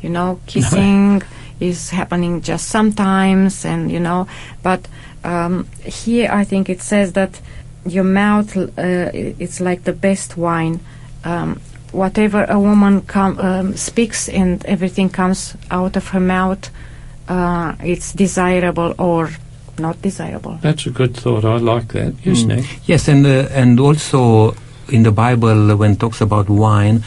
[0.00, 1.22] You know, kissing
[1.60, 4.26] is happening just sometimes, and you know,
[4.62, 4.86] but
[5.24, 7.40] um, here I think it says that
[7.84, 10.80] your mouth uh, it's like the best wine.
[11.24, 11.60] Um,
[11.92, 16.70] whatever a woman com- um, speaks and everything comes out of her mouth,
[17.28, 19.30] uh, it's desirable or
[19.78, 20.58] not desirable.
[20.62, 21.44] That's a good thought.
[21.44, 22.14] I like that.
[22.24, 22.46] Yes, Mm.
[22.48, 22.64] Nick?
[22.86, 24.54] Yes, and uh, and also
[24.88, 27.02] in the Bible when it talks about wine,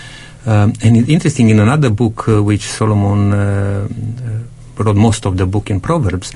[0.45, 4.43] Um, and it's interesting in another book uh, which Solomon uh, uh,
[4.79, 6.31] wrote most of the book in Proverbs,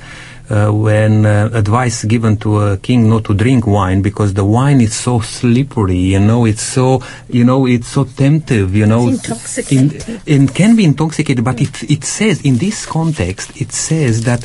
[0.50, 4.80] uh, when uh, advice given to a king not to drink wine because the wine
[4.80, 9.24] is so slippery, you know, it's so, you know, it's so temptive, you know, It's
[9.28, 10.20] intoxicating.
[10.26, 14.44] in- it can be intoxicated, but it it says in this context, it says that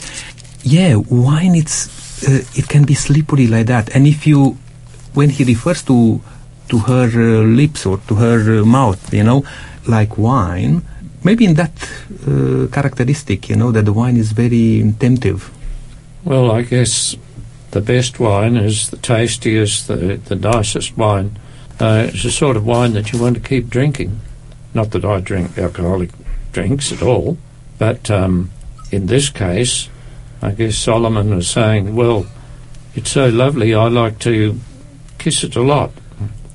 [0.63, 1.89] yeah, wine it's
[2.27, 4.57] uh, it can be slippery like that, and if you
[5.13, 6.21] when he refers to
[6.69, 9.43] to her uh, lips or to her uh, mouth, you know,
[9.87, 10.81] like wine,
[11.23, 11.71] maybe in that
[12.27, 15.51] uh, characteristic, you know, that the wine is very temptive.
[16.23, 17.15] Well, I guess
[17.71, 21.37] the best wine is the tastiest, the, the nicest wine.
[21.79, 24.19] Uh, it's the sort of wine that you want to keep drinking.
[24.73, 26.09] Not that I drink alcoholic
[26.51, 27.37] drinks at all,
[27.77, 28.51] but um,
[28.91, 29.89] in this case,
[30.41, 32.25] I guess Solomon was saying, well,
[32.95, 34.59] it's so lovely, I like to
[35.17, 35.91] kiss it a lot.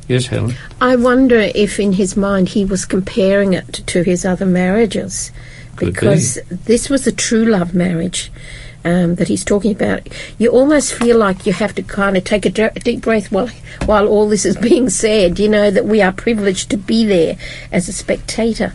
[0.08, 0.54] Yes, Helen?
[0.80, 5.32] I wonder if in his mind he was comparing it to his other marriages
[5.76, 5.92] Could be.
[5.92, 8.30] because this was a true love marriage
[8.84, 10.06] um, that he's talking about.
[10.38, 13.48] You almost feel like you have to kind of take a deep breath while,
[13.86, 17.36] while all this is being said, you know, that we are privileged to be there
[17.72, 18.74] as a spectator.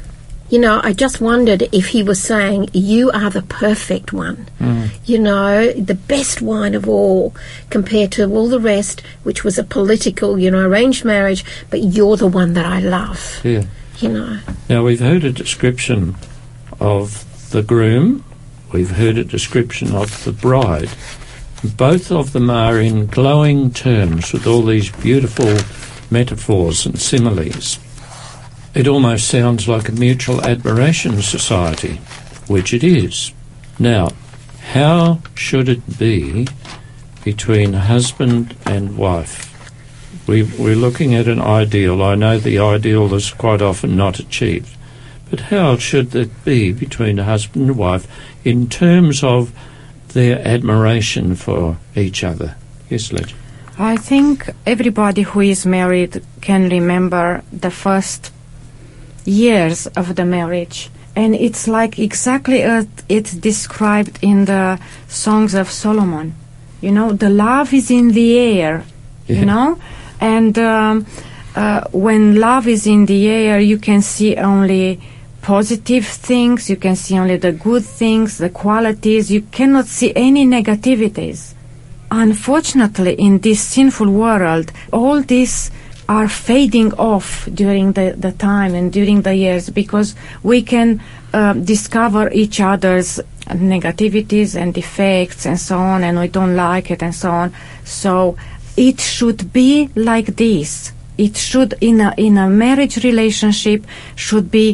[0.49, 4.47] You know, I just wondered if he was saying, You are the perfect one.
[4.57, 4.85] Hmm.
[5.05, 7.35] You know, the best wine of all
[7.69, 12.17] compared to all the rest, which was a political, you know, arranged marriage, but you're
[12.17, 13.41] the one that I love.
[13.43, 13.65] Yeah.
[13.99, 14.39] You know.
[14.69, 16.15] Now, we've heard a description
[16.79, 18.23] of the groom,
[18.71, 20.89] we've heard a description of the bride.
[21.75, 25.57] Both of them are in glowing terms with all these beautiful
[26.09, 27.79] metaphors and similes.
[28.73, 31.95] It almost sounds like a mutual admiration society,
[32.47, 33.31] which it is.
[33.79, 34.09] Now,
[34.71, 36.47] how should it be
[37.23, 39.47] between husband and wife?
[40.27, 42.03] We, we're looking at an ideal.
[42.03, 44.75] I know the ideal is quite often not achieved.
[45.29, 48.07] But how should it be between a husband and wife
[48.43, 49.51] in terms of
[50.09, 52.55] their admiration for each other?
[52.89, 53.33] Yes, Legend.
[53.77, 58.31] I think everybody who is married can remember the first
[59.25, 60.89] years of the marriage.
[61.15, 66.35] And it's like exactly as it's described in the Songs of Solomon.
[66.81, 68.83] You know, the love is in the air,
[69.27, 69.39] Yeah.
[69.39, 69.79] you know?
[70.21, 71.05] And um,
[71.55, 74.99] uh, when love is in the air, you can see only
[75.41, 80.45] positive things, you can see only the good things, the qualities, you cannot see any
[80.45, 81.53] negativities.
[82.11, 85.71] Unfortunately, in this sinful world, all these
[86.17, 90.09] are fading off during the, the time and during the years because
[90.41, 90.89] we can
[91.33, 93.19] uh, discover each other's
[93.73, 97.53] negativities and defects and so on, and we don't like it and so on.
[97.85, 98.35] So
[98.75, 100.91] it should be like this.
[101.17, 104.67] It should, in a, in a marriage relationship, should be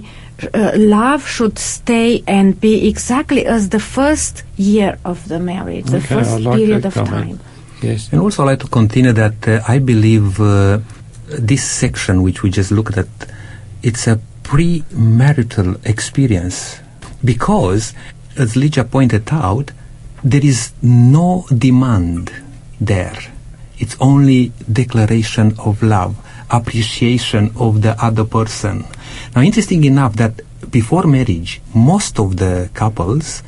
[0.53, 5.97] uh, love should stay and be exactly as the first year of the marriage, the
[5.97, 7.39] Okay, first like period of comment.
[7.39, 7.39] time.
[7.81, 8.09] Yes.
[8.11, 10.79] And also, I'd like to continue that uh, I believe uh,
[11.27, 13.07] this section, which we just looked at,
[13.81, 16.79] it's a premarital experience
[17.23, 17.93] because,
[18.37, 19.71] as Lydia pointed out,
[20.23, 22.31] there is no demand
[22.79, 23.17] there.
[23.77, 26.15] It's only declaration of love,
[26.49, 28.85] appreciation of the other person.
[29.35, 33.43] Now, interesting enough that before marriage, most of the couples,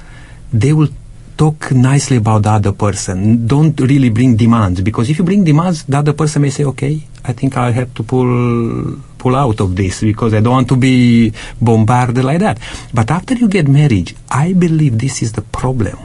[0.51, 0.89] they will
[1.37, 3.47] talk nicely about the other person.
[3.47, 7.05] Don't really bring demands because if you bring demands, the other person may say, "Okay,
[7.23, 10.75] I think I have to pull pull out of this because I don't want to
[10.75, 12.57] be bombarded like that."
[12.93, 15.97] But after you get married, I believe this is the problem.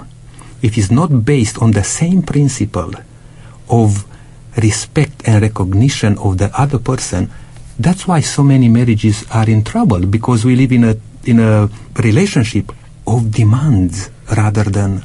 [0.60, 2.92] If It is not based on the same principle
[3.68, 4.04] of
[4.56, 7.30] respect and recognition of the other person.
[7.78, 11.70] That's why so many marriages are in trouble because we live in a in a
[11.96, 12.70] relationship
[13.06, 15.02] of demands rather than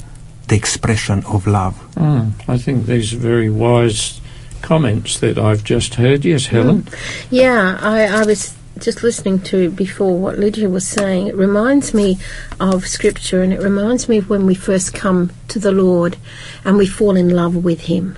[0.47, 1.75] the expression of love.
[1.95, 4.21] Mm, I think these are very wise
[4.61, 6.25] comments that I've just heard.
[6.25, 6.87] Yes, Helen?
[7.29, 11.27] Yeah, I, I was just listening to before what Lydia was saying.
[11.27, 12.17] It reminds me
[12.59, 16.17] of Scripture and it reminds me of when we first come to the Lord
[16.63, 18.17] and we fall in love with Him.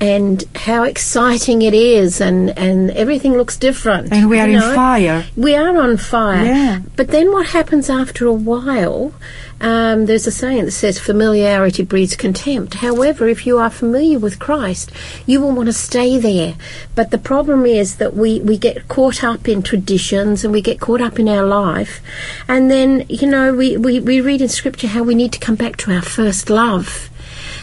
[0.00, 4.10] And how exciting it is, and, and everything looks different.
[4.10, 5.26] And we are you in fire.
[5.36, 6.44] We are on fire.
[6.44, 6.80] Yeah.
[6.96, 9.12] But then what happens after a while?
[9.60, 12.74] Um, there's a saying that says familiarity breeds contempt.
[12.74, 14.90] However, if you are familiar with Christ,
[15.26, 16.54] you will want to stay there.
[16.94, 20.80] But the problem is that we, we get caught up in traditions and we get
[20.80, 22.00] caught up in our life.
[22.48, 25.56] And then, you know, we, we, we read in Scripture how we need to come
[25.56, 27.09] back to our first love.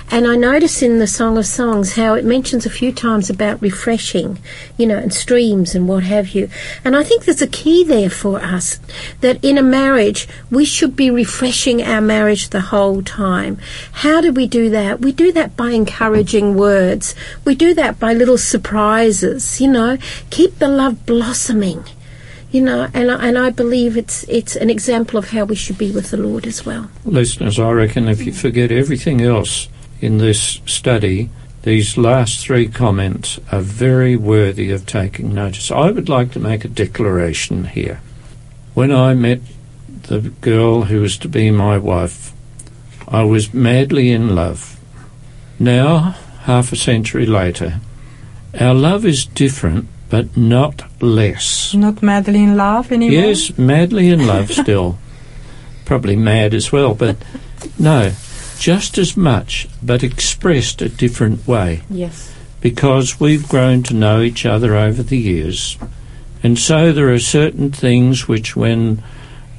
[0.09, 3.61] And I notice in the Song of Songs how it mentions a few times about
[3.61, 4.39] refreshing,
[4.77, 6.49] you know, and streams and what have you.
[6.85, 8.79] And I think there's a key there for us
[9.19, 13.57] that in a marriage, we should be refreshing our marriage the whole time.
[13.91, 15.01] How do we do that?
[15.01, 17.13] We do that by encouraging words.
[17.43, 19.97] We do that by little surprises, you know.
[20.29, 21.83] Keep the love blossoming
[22.49, 25.77] you know, and I, and I believe it's it's an example of how we should
[25.77, 26.89] be with the Lord as well.
[27.03, 29.67] Listeners, I reckon if you forget everything else
[30.01, 31.29] in this study,
[31.63, 35.71] these last three comments are very worthy of taking notice.
[35.71, 37.99] I would like to make a declaration here.
[38.73, 39.41] When I met
[40.03, 42.31] the girl who was to be my wife,
[43.07, 44.79] I was madly in love.
[45.59, 47.81] Now, half a century later,
[48.59, 51.73] our love is different but not less.
[51.73, 53.27] Not madly in love anymore?
[53.27, 54.97] Yes, madly in love still.
[55.85, 57.17] Probably mad as well, but
[57.77, 58.11] no,
[58.59, 61.81] just as much, but expressed a different way.
[61.89, 62.33] Yes.
[62.61, 65.77] Because we've grown to know each other over the years.
[66.43, 69.03] And so there are certain things which, when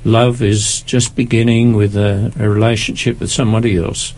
[0.04, 4.14] love is just beginning with a, a relationship with somebody else,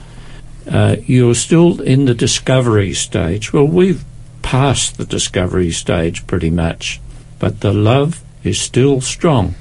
[0.70, 3.52] uh, you're still in the discovery stage.
[3.52, 4.04] Well, we've
[4.42, 7.00] passed the discovery stage pretty much,
[7.38, 9.54] but the love is still strong.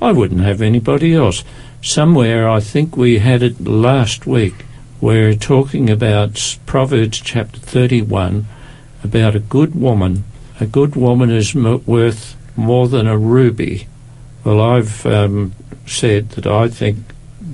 [0.00, 1.42] I wouldn't have anybody else.
[1.82, 4.54] Somewhere, I think we had it last week,
[5.00, 8.46] we're talking about Proverbs chapter 31
[9.04, 10.24] about a good woman.
[10.58, 13.86] A good woman is m- worth more than a ruby.
[14.42, 15.52] Well, I've um,
[15.86, 16.98] said that I think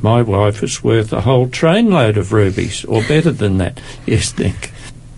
[0.01, 3.81] my wife is worth a whole trainload of rubies, or better than that.
[4.07, 4.70] Yes, Nick.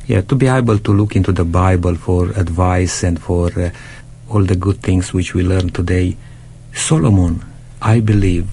[0.07, 3.71] Yeah, to be able to look into the Bible for advice and for uh,
[4.29, 6.17] all the good things which we learn today.
[6.75, 7.45] Solomon,
[7.81, 8.49] I believe,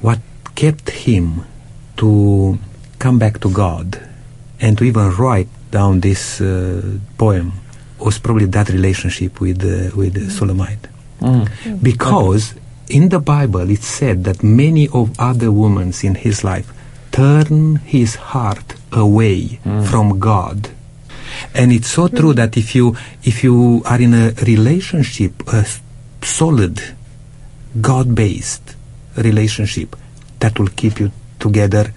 [0.00, 0.18] what
[0.54, 1.44] kept him
[1.96, 2.58] to
[2.98, 4.00] come back to God
[4.60, 7.52] and to even write down this uh, poem
[7.98, 10.30] was probably that relationship with uh, with mm.
[10.30, 10.78] Solomon.
[11.20, 11.82] Mm.
[11.82, 12.54] Because
[12.88, 16.72] in the Bible it said that many of other women in his life
[17.10, 19.86] turn his heart away mm.
[19.86, 20.70] from God
[21.54, 25.64] and it's so true that if you if you are in a relationship, a
[26.22, 26.82] solid,
[27.80, 28.67] God-based
[29.22, 29.96] relationship,
[30.40, 31.92] that will keep you together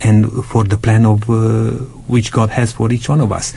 [0.00, 1.70] and for the plan of uh,
[2.06, 3.54] which God has for each one of us.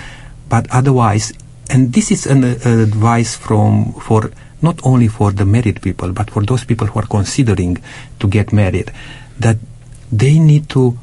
[0.49, 1.33] But otherwise,
[1.69, 6.31] and this is an uh, advice from for not only for the married people, but
[6.31, 7.77] for those people who are considering
[8.19, 8.91] to get married,
[9.39, 9.57] that
[10.11, 10.97] they need to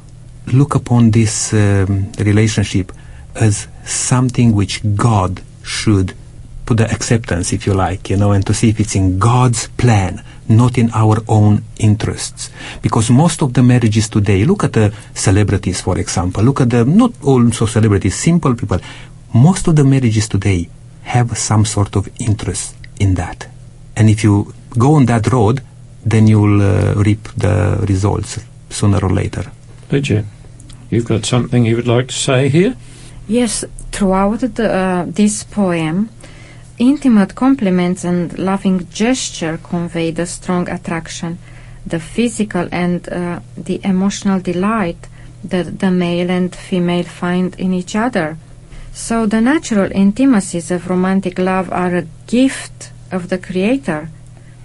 [0.47, 2.91] look upon this um, relationship
[3.35, 6.13] as something which God should
[6.65, 9.67] put the acceptance, if you like, you know, and to see if it's in God's
[9.67, 12.49] plan, not in our own interests.
[12.81, 16.83] Because most of the marriages today, look at the celebrities, for example, look at the,
[16.85, 18.79] not also celebrities, simple people,
[19.33, 20.69] most of the marriages today
[21.03, 23.47] have some sort of interest in that.
[23.95, 25.61] And if you go on that road,
[26.05, 28.39] then you'll uh, reap the results
[28.69, 29.51] sooner or later.
[29.91, 30.25] Lydia,
[30.89, 32.75] you've got something you would like to say here?
[33.27, 36.09] Yes, throughout the, uh, this poem,
[36.77, 41.37] intimate compliments and loving gesture convey the strong attraction,
[41.85, 45.07] the physical and uh, the emotional delight
[45.43, 48.37] that the male and female find in each other.
[48.93, 54.09] So the natural intimacies of romantic love are a gift of the Creator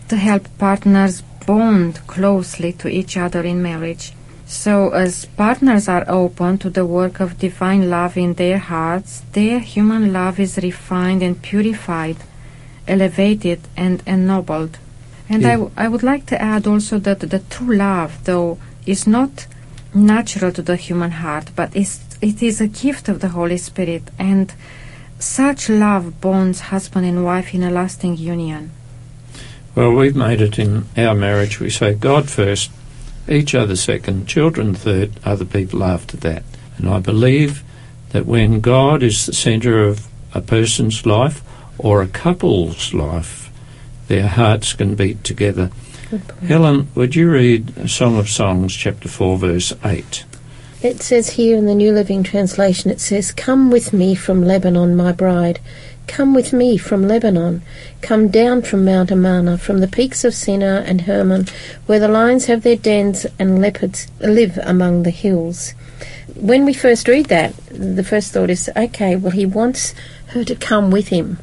[0.09, 4.13] to help partners bond closely to each other in marriage.
[4.51, 9.61] So, as partners are open to the work of divine love in their hearts, their
[9.61, 12.17] human love is refined and purified,
[12.89, 14.79] elevated and ennobled.
[15.29, 15.47] And.
[15.47, 19.47] I, w- I would like to add also that the true love, though, is not
[19.95, 24.11] natural to the human heart, but is, it is a gift of the Holy Spirit,
[24.19, 24.53] and
[25.21, 28.73] such love bonds husband and wife in a lasting union.
[29.77, 31.61] Well, we've made it in our marriage.
[31.61, 32.73] We say God first,
[33.29, 36.43] each other second, children third, other people after that.
[36.79, 37.63] And I believe
[38.11, 41.43] that when God is the centre of a person's life
[41.79, 43.51] or a couple's life,
[44.09, 45.71] their hearts can beat together.
[46.47, 50.25] Helen, would you read Song of Songs, chapter 4, verse 8?
[50.83, 54.97] It says here in the New Living Translation, it says, Come with me from Lebanon,
[54.97, 55.61] my bride.
[56.07, 57.61] Come with me from Lebanon.
[58.01, 61.49] Come down from Mount Amana, from the peaks of Senir and Hermon,
[61.85, 65.75] where the lions have their dens and leopards live among the hills.
[66.35, 69.95] When we first read that, the first thought is, okay, well, he wants
[70.29, 71.37] her to come with him.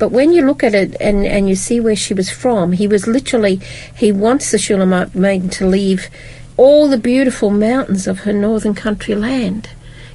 [0.00, 2.88] But when you look at it and, and you see where she was from, he
[2.88, 3.60] was literally,
[3.96, 6.08] he wants the Shulamite maiden to leave
[6.56, 9.68] all the beautiful mountains of her northern country land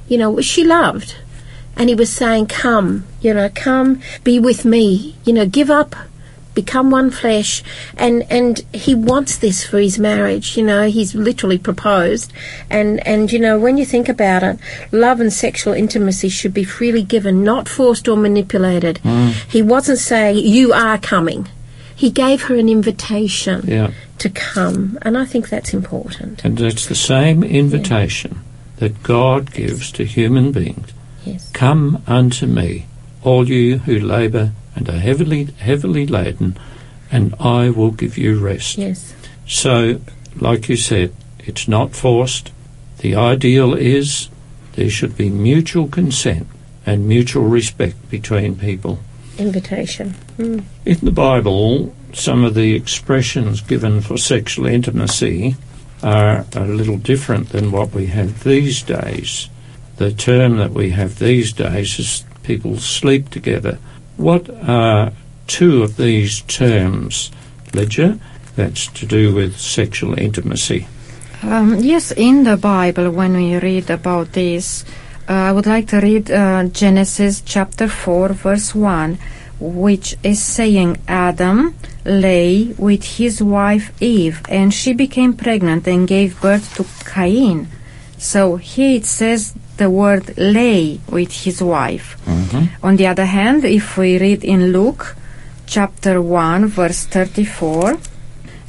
[0.08, 1.16] You know, which she loved.
[1.76, 5.94] And he was saying, Come, you know, come, be with me, you know, give up,
[6.54, 7.62] become one flesh.
[7.96, 12.32] And, and he wants this for his marriage, you know, he's literally proposed.
[12.68, 14.58] And, and, you know, when you think about it,
[14.90, 18.98] love and sexual intimacy should be freely given, not forced or manipulated.
[19.04, 19.32] Mm.
[19.48, 21.48] He wasn't saying, You are coming.
[21.98, 23.90] He gave her an invitation Yeah.
[24.18, 24.98] to come.
[25.02, 26.44] And I think that's important.
[26.44, 28.38] And it's the same invitation
[28.76, 30.92] that God gives to human beings.
[31.26, 31.50] Yes.
[31.52, 32.86] Come unto me,
[33.24, 36.56] all you who labour and are heavily heavily laden,
[37.10, 38.78] and I will give you rest.
[38.78, 39.12] Yes.
[39.48, 40.00] So,
[40.36, 42.52] like you said, it's not forced.
[42.98, 44.28] The ideal is
[44.74, 46.46] there should be mutual consent
[46.86, 49.00] and mutual respect between people.
[49.36, 50.14] Invitation.
[50.38, 50.62] Mm.
[50.84, 55.56] In the Bible, some of the expressions given for sexual intimacy
[56.02, 59.48] are a little different than what we have these days.
[59.96, 63.78] The term that we have these days is people sleep together.
[64.16, 65.12] What are
[65.48, 67.30] two of these terms,
[67.74, 68.18] Ledger?
[68.54, 70.86] That's to do with sexual intimacy.
[71.42, 74.84] Um, yes, in the Bible, when we read about this,
[75.28, 79.18] uh, I would like to read uh, Genesis chapter 4, verse 1,
[79.60, 86.40] which is saying Adam lay with his wife Eve, and she became pregnant and gave
[86.40, 87.68] birth to Cain.
[88.18, 92.16] So here it says the word lay with his wife.
[92.82, 95.16] On the other hand, if we read in Luke
[95.66, 97.98] chapter 1, verse 34,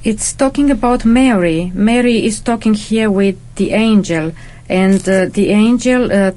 [0.03, 1.71] it's talking about Mary.
[1.73, 4.31] Mary is talking here with the angel,
[4.69, 6.31] and uh, the angel uh,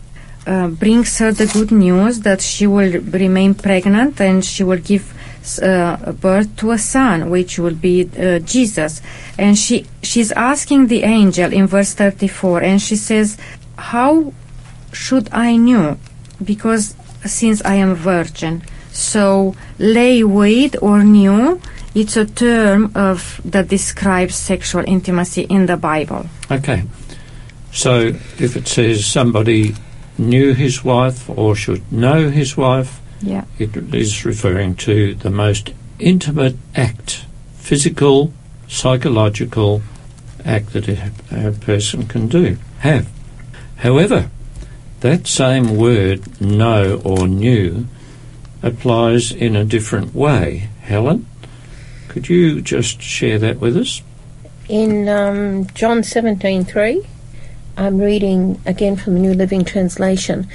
[0.47, 5.15] uh, brings her the good news that she will remain pregnant and she will give
[5.61, 9.03] uh, birth to a son, which will be uh, Jesus.
[9.39, 13.37] And she she's asking the angel in verse 34, and she says,
[13.77, 14.33] "How
[14.93, 15.99] should I know?
[16.43, 18.63] Because since I am a virgin."
[18.93, 21.61] So lay wait or knew
[21.95, 26.27] it's a term of that describes sexual intimacy in the Bible.
[26.51, 26.85] Okay.
[27.73, 29.75] So if it says somebody
[30.29, 33.45] knew his wife or should know his wife, Yeah.
[33.59, 37.25] it is referring to the most intimate act,
[37.57, 38.33] physical,
[38.69, 39.83] psychological
[40.45, 43.09] act that a, a person can do, have.
[43.77, 44.31] However,
[45.01, 47.87] that same word, know or knew,
[48.63, 50.69] applies in a different way.
[50.83, 51.27] Helen,
[52.09, 54.03] could you just share that with us?
[54.69, 57.05] In um, John 17:3,
[57.77, 60.47] I'm reading again from the New Living Translation.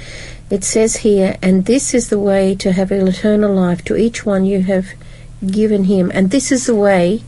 [0.50, 4.44] It says here, "And this is the way to have eternal life to each one
[4.44, 4.86] you have
[5.44, 7.22] given him, and this is the way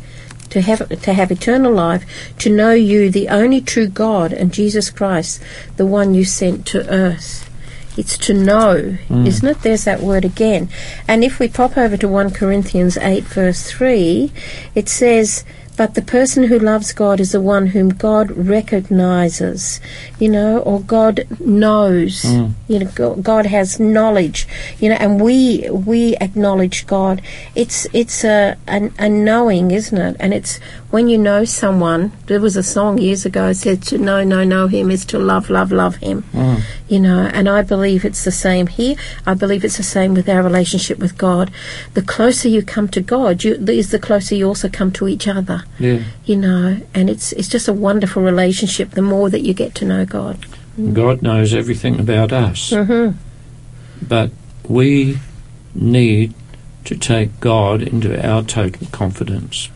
[0.51, 2.05] to have to have eternal life
[2.39, 5.41] to know you, the only true God, and Jesus Christ,
[5.77, 7.49] the one you sent to earth."
[7.97, 9.27] It's to know, hmm.
[9.27, 9.63] isn't it?
[9.63, 10.69] There's that word again.
[11.09, 14.31] And if we pop over to 1 Corinthians 8, verse 3,
[14.77, 15.45] it says,
[15.81, 19.81] But the person who loves God is the one whom God recognizes,
[20.19, 22.21] you know, or God knows.
[22.21, 22.53] Mm.
[22.69, 24.47] You know, God has knowledge,
[24.79, 27.23] you know, and we we acknowledge God.
[27.55, 30.17] It's it's a, a a knowing, isn't it?
[30.21, 30.61] And it's
[30.91, 32.13] when you know someone.
[32.27, 35.19] There was a song years ago that said to know, know, know him is to
[35.19, 36.25] love, love, love him.
[36.35, 36.61] Mm.
[36.89, 38.97] You know, and I believe it's the same here.
[39.25, 41.51] I believe it's the same with our relationship with God.
[41.95, 45.27] The closer you come to God, you, is the closer you also come to each
[45.27, 46.03] other Yeah.
[46.25, 48.91] you know, and it's it's just a wonderful relationship.
[48.91, 50.39] The more that you get to know God,
[50.93, 52.71] God knows everything about us.
[52.71, 53.11] hmm
[54.07, 54.31] But
[54.69, 55.19] we
[55.75, 56.35] need
[56.85, 59.71] to take God into our total confidence.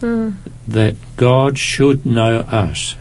[0.00, 0.34] Mm.
[0.66, 2.94] That God should know us.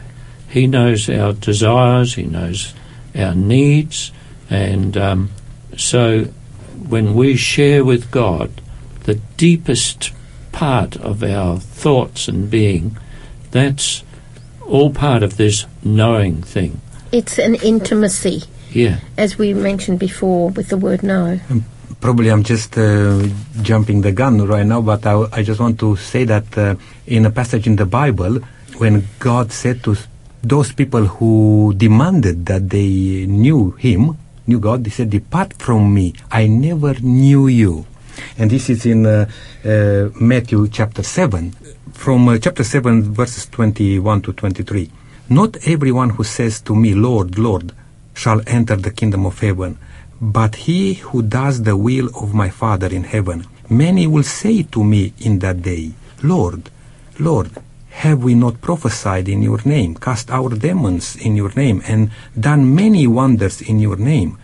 [0.50, 2.74] He knows our desires, He knows
[3.16, 4.12] our needs,
[4.50, 5.30] and um,
[5.76, 6.26] so
[6.88, 8.50] when we share with God
[9.04, 10.12] the deepest
[10.58, 12.98] part of our thoughts and being,
[13.52, 14.04] that's
[14.66, 16.82] all part of this knowing thing.
[17.12, 18.42] it's an intimacy,
[18.74, 18.98] Yeah.
[19.18, 21.40] as we mentioned before with the word know.
[22.02, 23.22] Probably I'm just uh,
[23.62, 27.26] jumping the gun right now, but I, I just want to say that uh, in
[27.26, 28.40] a passage in the Bible,
[28.82, 29.96] when God said to
[30.44, 36.14] those people who demanded that they knew Him, knew God, He said, "Depart from me,
[36.32, 37.86] I never knew you."
[38.38, 39.30] And this is in uh,
[39.66, 41.52] uh, Matthew chapter seven,
[41.94, 44.90] from uh, chapter seven, verses twenty-one to twenty-three.
[45.30, 47.74] Not everyone who says to me, Lord, Lord,
[48.14, 49.78] shall enter the kingdom of heaven,
[50.22, 53.46] but he who does the will of my Father in heaven.
[53.70, 55.92] Many will say to me in that day,
[56.24, 56.70] Lord,
[57.20, 57.52] Lord,
[57.90, 62.74] have we not prophesied in your name, cast out demons in your name, and done
[62.74, 64.38] many wonders in your name?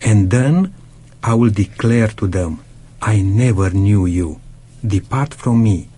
[0.00, 0.74] And then
[1.22, 2.64] I will declare to them,
[3.06, 4.40] I never knew you.
[4.84, 5.88] Depart from me,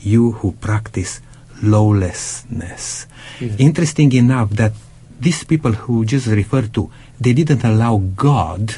[0.00, 1.20] you who practice
[1.62, 3.06] lawlessness.
[3.58, 4.72] Interesting enough that
[5.20, 6.90] these people who Jesus referred to,
[7.20, 8.76] they didn't allow God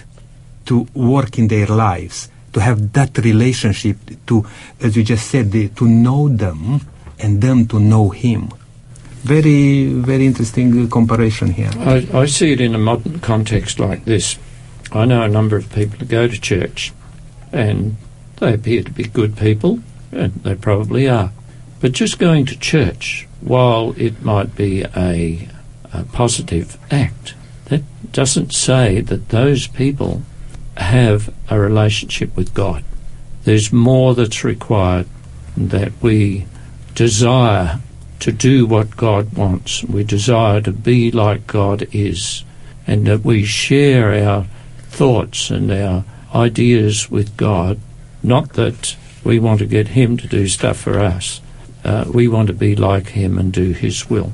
[0.66, 4.44] to work in their lives, to have that relationship, to,
[4.80, 6.80] as you just said, the, to know them
[7.20, 8.50] and them to know Him.
[9.22, 11.70] Very, very interesting comparison here.
[11.78, 14.36] I, I see it in a modern context like this.
[14.90, 16.92] I know a number of people who go to church
[17.52, 17.96] and
[18.36, 19.80] they appear to be good people,
[20.12, 21.32] and they probably are.
[21.80, 25.48] But just going to church, while it might be a,
[25.92, 27.34] a positive act,
[27.66, 27.82] that
[28.12, 30.22] doesn't say that those people
[30.76, 32.84] have a relationship with God.
[33.44, 35.06] There's more that's required
[35.56, 36.46] that we
[36.94, 37.80] desire
[38.20, 39.84] to do what God wants.
[39.84, 42.44] We desire to be like God is,
[42.86, 44.46] and that we share our
[44.88, 47.78] thoughts and our ideas with God.
[48.22, 51.40] Not that we want to get Him to do stuff for us.
[51.84, 54.32] Uh, we want to be like Him and do His will.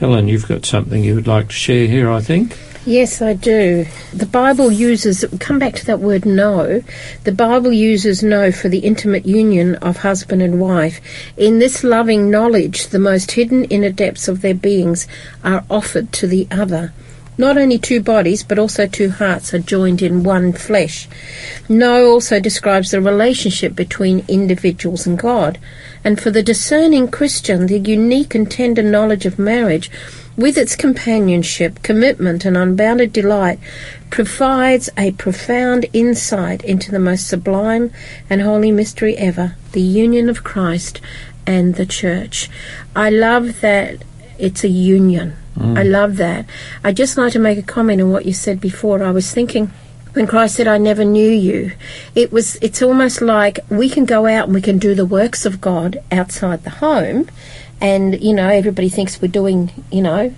[0.00, 2.58] Helen, you've got something you would like to share here, I think.
[2.86, 3.86] Yes, I do.
[4.12, 6.82] The Bible uses, come back to that word know,
[7.22, 11.00] the Bible uses know for the intimate union of husband and wife.
[11.38, 15.06] In this loving knowledge, the most hidden inner depths of their beings
[15.42, 16.92] are offered to the other.
[17.36, 21.08] Not only two bodies, but also two hearts are joined in one flesh.
[21.68, 25.58] Know also describes the relationship between individuals and God.
[26.04, 29.90] And for the discerning Christian, the unique and tender knowledge of marriage
[30.36, 33.58] with its companionship, commitment, and unbounded delight,
[34.10, 37.92] provides a profound insight into the most sublime
[38.30, 41.00] and holy mystery ever the union of Christ
[41.46, 42.48] and the church.
[42.94, 44.02] I love that
[44.38, 45.36] it's a union.
[45.56, 45.90] I mm.
[45.90, 46.46] love that.
[46.82, 49.02] I'd just like to make a comment on what you said before.
[49.02, 49.72] I was thinking
[50.12, 51.72] when Christ said, I never knew you,
[52.14, 55.44] it was it's almost like we can go out and we can do the works
[55.46, 57.28] of God outside the home
[57.80, 60.34] and you know everybody thinks we're doing you know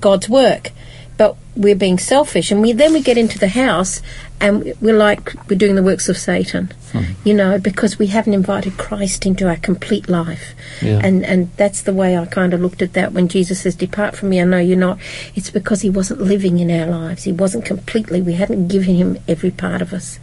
[0.00, 0.70] God's work,
[1.16, 4.02] but we're being selfish, and we then we get into the house
[4.44, 7.04] and we're like we're doing the works of Satan, hmm.
[7.24, 11.00] you know, because we haven't invited Christ into our complete life, Yeah.
[11.02, 14.16] and and that's the way I kind of looked at that when Jesus says, "Depart
[14.16, 14.98] from me, I know you're not."
[15.34, 17.24] It's because he wasn't living in our lives.
[17.24, 18.20] He wasn't completely.
[18.20, 20.18] We hadn't given him every part of us.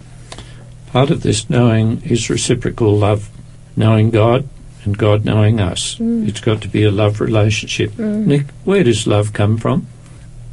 [0.87, 3.29] Part of this knowing is reciprocal love,
[3.75, 4.47] knowing God
[4.83, 5.95] and God knowing us.
[5.95, 6.27] Mm.
[6.27, 7.91] It's got to be a love relationship.
[7.93, 8.25] Mm.
[8.25, 9.87] Nick, where does love come from?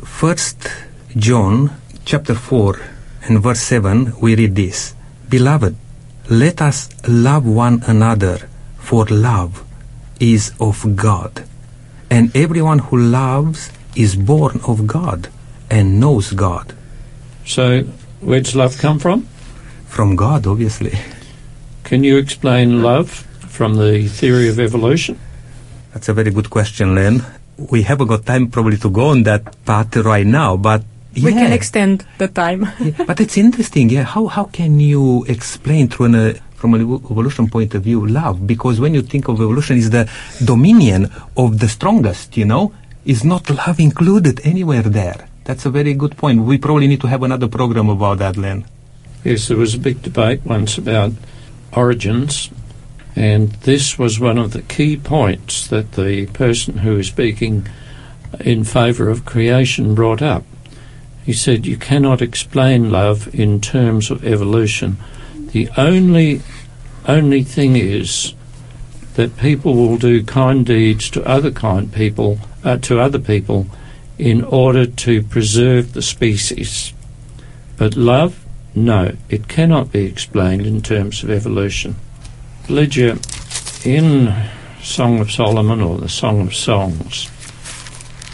[0.05, 0.69] First
[1.17, 1.71] John
[2.05, 2.98] chapter 4
[3.29, 4.95] and verse 7 we read this
[5.29, 5.77] Beloved,
[6.31, 8.49] let us love one another,
[8.79, 9.65] for love
[10.19, 11.45] is of God.
[12.11, 15.29] And everyone who loves is born of God
[15.71, 16.75] and knows God.
[17.45, 17.83] So,
[18.21, 19.29] where does love come from?
[19.87, 20.99] From God, obviously.
[21.85, 25.19] Can you explain love from the theory of evolution?
[25.93, 27.25] That's a very good question, Len.
[27.57, 30.85] We haven't got time probably to go on that path right now, but
[31.23, 31.45] We yeah.
[31.45, 32.67] can extend the time.
[32.79, 33.91] Yeah, but it's interesting.
[33.91, 38.07] Yeah, how how can you explain through an, uh, from an evolution point of view
[38.07, 38.47] love?
[38.47, 40.09] Because when you think of evolution, is the
[40.45, 42.37] dominion of the strongest.
[42.37, 42.73] You know,
[43.05, 45.29] is not love included anywhere there?
[45.45, 46.43] That's a very good point.
[46.43, 48.67] We probably need to have another program about that, Len.
[49.25, 51.13] Yes, there was a big debate once about
[51.73, 52.51] origins,
[53.17, 57.67] and this was one of the key points that the person who was speaking
[58.41, 60.45] in favour of creation brought up.
[61.29, 64.97] He said, You cannot explain love in terms of evolution.
[65.53, 66.41] The only,
[67.07, 68.33] only thing is
[69.13, 73.67] that people will do kind deeds to other kind people, uh, to other people,
[74.17, 76.95] in order to preserve the species.
[77.77, 78.43] But love,
[78.75, 81.97] no, it cannot be explained in terms of evolution.
[82.71, 83.19] Lydia,
[83.85, 84.35] in
[84.81, 87.29] Song of Solomon or the Song of Songs,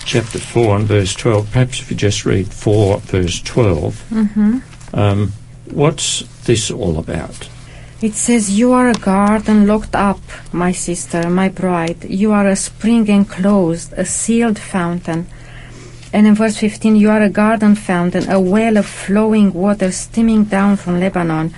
[0.05, 5.32] chapter 4 and verse 12, perhaps if you just read 4 verse 12, um,
[5.70, 7.48] what's this all about?
[8.02, 10.20] It says, You are a garden locked up,
[10.52, 12.05] my sister, my bride.
[12.05, 15.26] You are a spring enclosed, a sealed fountain.
[16.12, 20.44] And in verse 15, you are a garden fountain, a well of flowing water steaming
[20.44, 21.55] down from Lebanon.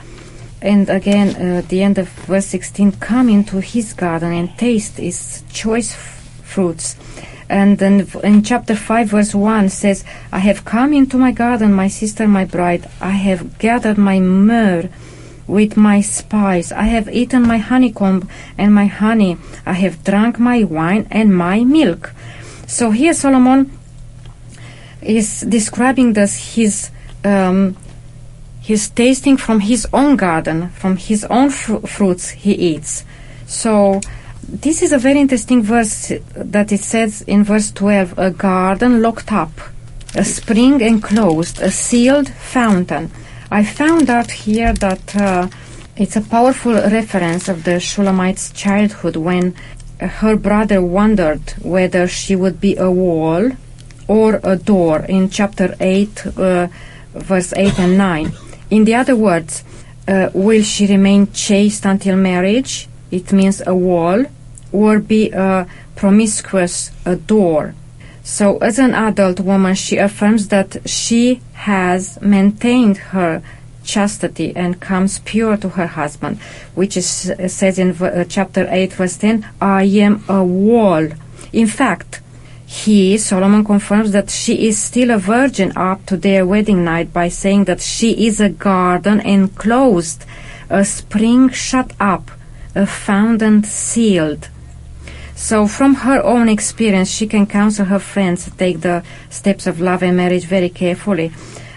[0.63, 4.99] And again, uh, at the end of verse 16, come into his garden and taste
[4.99, 6.97] his choice f- fruits.
[7.49, 11.89] And then in chapter 5, verse 1 says, I have come into my garden, my
[11.89, 12.89] sister, my bride.
[13.01, 14.89] I have gathered my myrrh
[15.47, 16.73] with my spice.
[16.73, 18.29] I have eaten my honeycomb
[18.59, 19.39] and my honey.
[19.65, 22.13] I have drunk my wine and my milk.
[22.67, 23.71] So here Solomon
[25.01, 26.91] is describing this his
[27.25, 27.77] um,
[28.61, 33.05] his tasting from his own garden, from his own fr- fruits he eats.
[33.47, 34.01] So
[34.49, 39.33] this is a very interesting verse that it says in verse 12 a garden locked
[39.33, 39.51] up,
[40.15, 43.11] a spring enclosed, a sealed fountain.
[43.51, 45.49] I found out here that uh,
[45.97, 49.55] it's a powerful reference of the Shulamite's childhood when
[49.99, 53.51] her brother wondered whether she would be a wall
[54.07, 56.69] or a door in chapter 8, uh,
[57.15, 58.33] verse 8 and 9.
[58.71, 59.65] In the other words,
[60.07, 62.89] uh, will she remain chaste until marriage?
[63.11, 64.27] It means a wall,
[64.73, 66.91] or be a promiscuous
[67.27, 67.75] door.
[68.23, 73.41] So, as an adult woman, she affirms that she has maintained her
[73.85, 76.39] chastity and comes pure to her husband,
[76.75, 81.09] which is says in uh, chapter 8, verse 10, I am a wall.
[81.53, 82.21] In fact,
[82.67, 87.29] he, Solomon, confirms that she is still a virgin up to their wedding night by
[87.29, 90.25] saying that she is a garden enclosed,
[90.69, 92.33] a spring shut up,
[92.75, 94.49] a fountain sealed.
[95.37, 99.81] So, from her own experience, she can counsel her friends to take the steps of
[99.81, 101.31] love and marriage very carefully.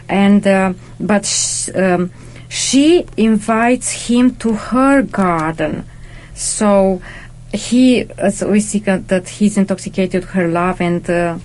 [0.07, 2.09] And uh, but sh- um,
[2.47, 5.85] she invites him to her garden.
[6.33, 7.01] So
[7.53, 11.37] he, as we see that he's intoxicated with her love, and uh,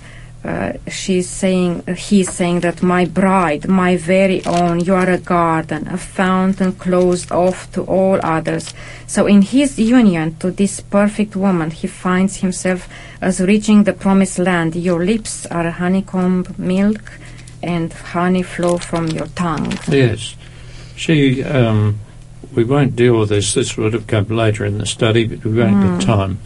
[0.45, 5.87] uh, she's saying, he's saying that my bride, my very own, you are a garden,
[5.87, 8.73] a fountain closed off to all others.
[9.07, 12.87] So in his union to this perfect woman, he finds himself
[13.21, 14.75] as reaching the promised land.
[14.75, 17.01] Your lips are honeycomb milk,
[17.63, 19.73] and honey flow from your tongue.
[19.87, 20.35] Yes.
[20.95, 21.99] She, um,
[22.53, 25.57] we won't deal with this, this would have come later in the study, but we
[25.59, 25.97] won't Mm.
[25.99, 26.39] get time.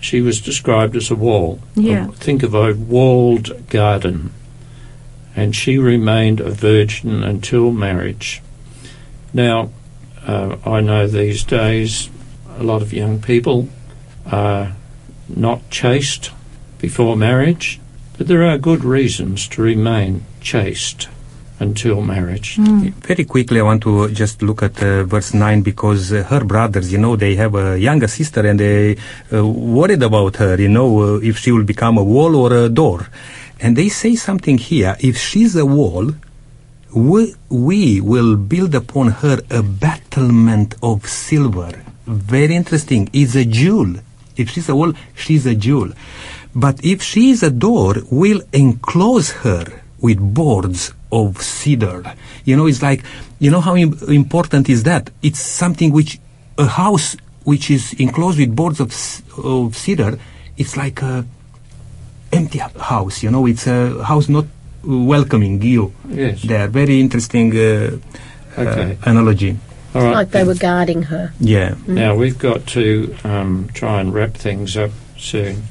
[0.00, 1.60] She was described as a wall.
[1.74, 2.08] Yeah.
[2.08, 4.32] Think of a walled garden.
[5.34, 8.42] And she remained a virgin until marriage.
[9.32, 9.70] Now,
[10.26, 12.10] uh, I know these days
[12.58, 13.68] a lot of young people
[14.26, 14.74] are
[15.28, 16.30] not chaste
[16.78, 17.80] before marriage,
[18.16, 21.08] but there are good reasons to remain chaste
[21.60, 22.56] until marriage.
[22.56, 26.92] Very quickly, I want to just look at uh, verse 9 because uh, her brothers,
[26.92, 28.96] you know, they have a younger sister and they
[29.32, 32.68] uh, worried about her, you know, uh, if she will become a wall or a
[32.68, 33.08] door.
[33.60, 36.12] And they say something here if she's a wall,
[36.94, 41.82] we, we will build upon her a battlement of silver.
[42.06, 43.10] Very interesting.
[43.12, 43.96] It's a jewel.
[44.36, 45.92] If she's a wall, she's a jewel.
[46.54, 52.02] But if she is a door, we'll enclose her with boards of cedar.
[52.44, 53.02] You know, it's like,
[53.38, 55.10] you know how Im- important is that?
[55.22, 56.18] It's something which,
[56.58, 60.18] a house which is enclosed with boards of, c- of cedar,
[60.56, 61.24] it's like a
[62.32, 64.44] empty house, you know, it's a house not
[64.84, 66.42] welcoming you Yes.
[66.42, 66.68] there.
[66.68, 67.98] Very interesting uh,
[68.58, 68.98] Okay.
[69.02, 69.56] uh, analogy.
[69.94, 70.12] All right.
[70.12, 71.32] Like they were guarding her.
[71.40, 71.74] Yeah.
[71.86, 75.62] Now we've got to um, try and wrap things up soon.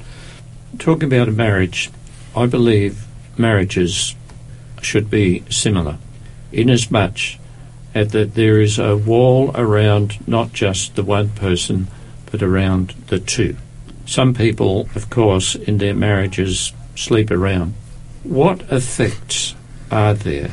[0.80, 1.92] Talking about a marriage,
[2.36, 3.06] I believe
[3.38, 4.16] marriages
[4.82, 5.98] should be similar,
[6.52, 7.38] inasmuch
[7.94, 11.88] as uh, that there is a wall around not just the one person,
[12.32, 13.56] but around the two.
[14.06, 17.74] Some people, of course, in their marriages sleep around.
[18.24, 19.56] What effects
[19.92, 20.52] are there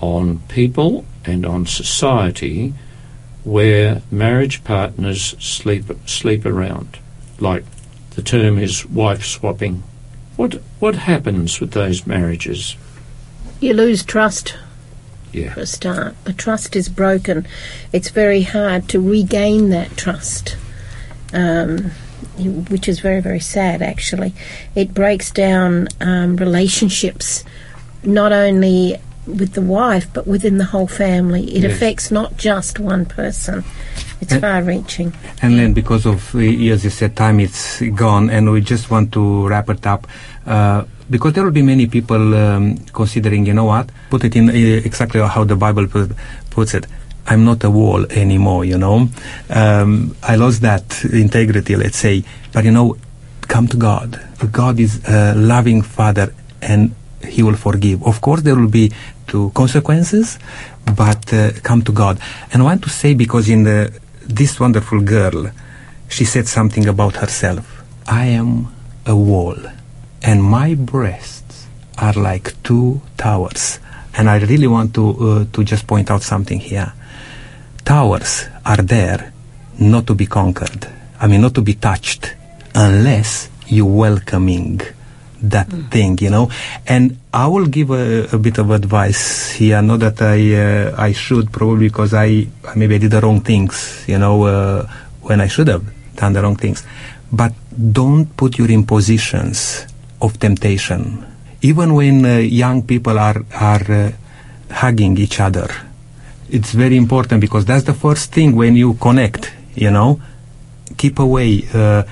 [0.00, 2.72] on people and on society
[3.44, 6.98] where marriage partners sleep sleep around,
[7.38, 7.64] like
[8.10, 9.82] the term is wife swapping.
[10.36, 12.76] What what happens with those marriages?
[13.60, 14.56] You lose trust
[15.32, 15.52] Yeah.
[15.54, 16.14] for a start.
[16.24, 17.46] The trust is broken.
[17.92, 20.56] It's very hard to regain that trust,
[21.32, 21.90] um,
[22.68, 24.32] which is very, very sad, actually.
[24.74, 27.44] It breaks down um, relationships,
[28.02, 28.96] not only
[29.26, 31.44] with the wife, but within the whole family.
[31.54, 31.72] It Yes.
[31.72, 33.62] affects not just one person,
[34.22, 35.12] it's And- far reaching.
[35.42, 39.46] And then because of, as you said, time it's gone, and we just want to
[39.46, 40.06] wrap it up.
[40.46, 44.48] Uh, because there will be many people um, considering, you know what, put it in
[44.48, 46.12] uh, exactly how the Bible put,
[46.50, 46.86] puts it.
[47.26, 49.08] I'm not a wall anymore, you know.
[49.50, 52.24] Um, I lost that integrity, let's say.
[52.52, 52.96] But you know,
[53.42, 54.20] come to God.
[54.52, 56.32] God is a loving Father,
[56.62, 56.94] and
[57.26, 58.02] He will forgive.
[58.04, 58.90] Of course, there will be
[59.26, 60.38] two consequences,
[60.96, 62.18] but uh, come to God.
[62.52, 63.92] And I want to say because in the,
[64.26, 65.50] this wonderful girl,
[66.08, 67.84] she said something about herself.
[68.08, 68.74] I am
[69.06, 69.56] a wall,
[70.22, 71.66] and my breasts
[71.98, 73.78] are like two towers.
[74.16, 76.92] And I really want to uh, to just point out something here.
[77.90, 79.32] towers are there
[79.78, 80.86] not to be conquered.
[81.18, 82.34] I mean, not to be touched
[82.74, 84.80] unless you welcoming
[85.42, 86.50] that thing, you know.
[86.86, 89.82] And I will give a, a bit of advice here.
[89.82, 92.46] Not that I uh, I should probably because I
[92.76, 94.86] maybe I did the wrong things, you know, uh,
[95.22, 95.82] when I should have
[96.14, 96.86] done the wrong things.
[97.32, 99.86] But don't put your in positions
[100.20, 101.24] of temptation.
[101.62, 104.12] Even when uh, young people are are uh,
[104.70, 105.68] hugging each other,
[106.48, 109.52] it's very important because that's the first thing when you connect.
[109.74, 110.20] You know,
[110.96, 111.64] keep away.
[111.72, 112.02] Uh,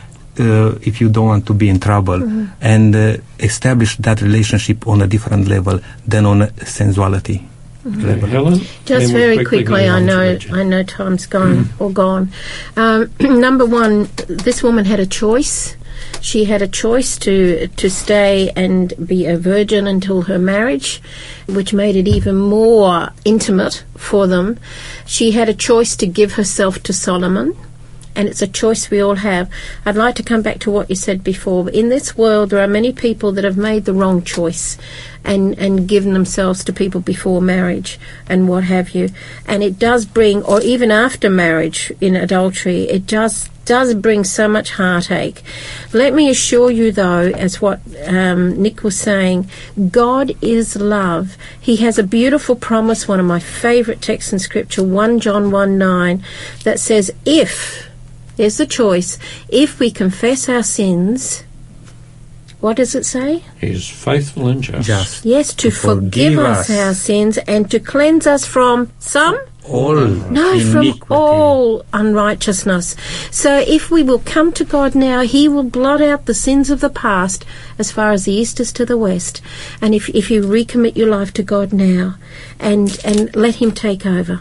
[0.41, 2.23] uh, if you don't want to be in trouble
[2.61, 7.43] and uh, establish that relationship on a different level than on a sensuality
[7.85, 8.29] level.
[8.29, 8.61] Helen?
[8.85, 12.31] Just very quickly quickly, I know, I know, time's gone or gone.
[12.77, 15.77] Um, number one, this woman had a choice.
[16.21, 21.01] She had a choice to to stay and be a virgin until her marriage,
[21.47, 24.59] which made it even more intimate for them.
[25.07, 27.57] She had a choice to give herself to Solomon,
[28.19, 29.49] and it's a choice we all have.
[29.87, 31.71] I'd like to come back to what you said before.
[31.71, 34.77] In this world, there are many people that have made the wrong choice
[35.25, 37.97] and, and given themselves to people before marriage
[38.29, 39.11] and what have you.
[39.47, 44.49] And it does bring, or even after marriage in adultery, it does does bring so
[44.49, 45.43] much heartache.
[45.93, 49.51] Let me assure you, though, as what um, Nick was saying,
[49.91, 51.37] God is love.
[51.61, 55.77] He has a beautiful promise, one of my favourite texts in Scripture, 1 John 1
[55.77, 56.25] 9,
[56.65, 57.88] that says, If,
[58.39, 59.19] there's the choice,
[59.51, 61.45] if we confess our sins,
[62.61, 63.45] what does it say?
[63.61, 64.87] He is faithful and just.
[64.87, 66.79] Just Yes, to, To forgive, forgive us us.
[66.79, 69.39] our sins and to cleanse us from some?
[69.65, 70.93] all No, iniquity.
[70.99, 72.97] from all unrighteousness.
[73.31, 76.81] So if we will come to God now, He will blot out the sins of
[76.81, 77.45] the past
[77.79, 79.43] as far as the east is to the west.
[79.83, 82.15] And if, if you recommit your life to God now
[82.59, 84.41] and, and let Him take over.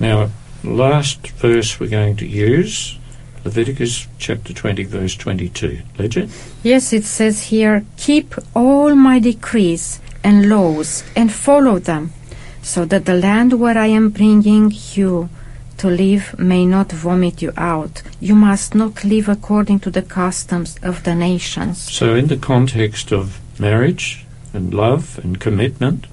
[0.00, 0.30] Now,
[0.64, 2.98] last verse we're going to use,
[3.46, 5.78] Leviticus chapter 20, verse 22.
[6.00, 6.32] Legend?
[6.64, 12.12] Yes, it says here, keep all my decrees and laws and follow them,
[12.60, 15.28] so that the land where I am bringing you
[15.76, 18.02] to live may not vomit you out.
[18.18, 21.78] You must not live according to the customs of the nations.
[21.92, 26.08] So, in the context of marriage and love and commitment,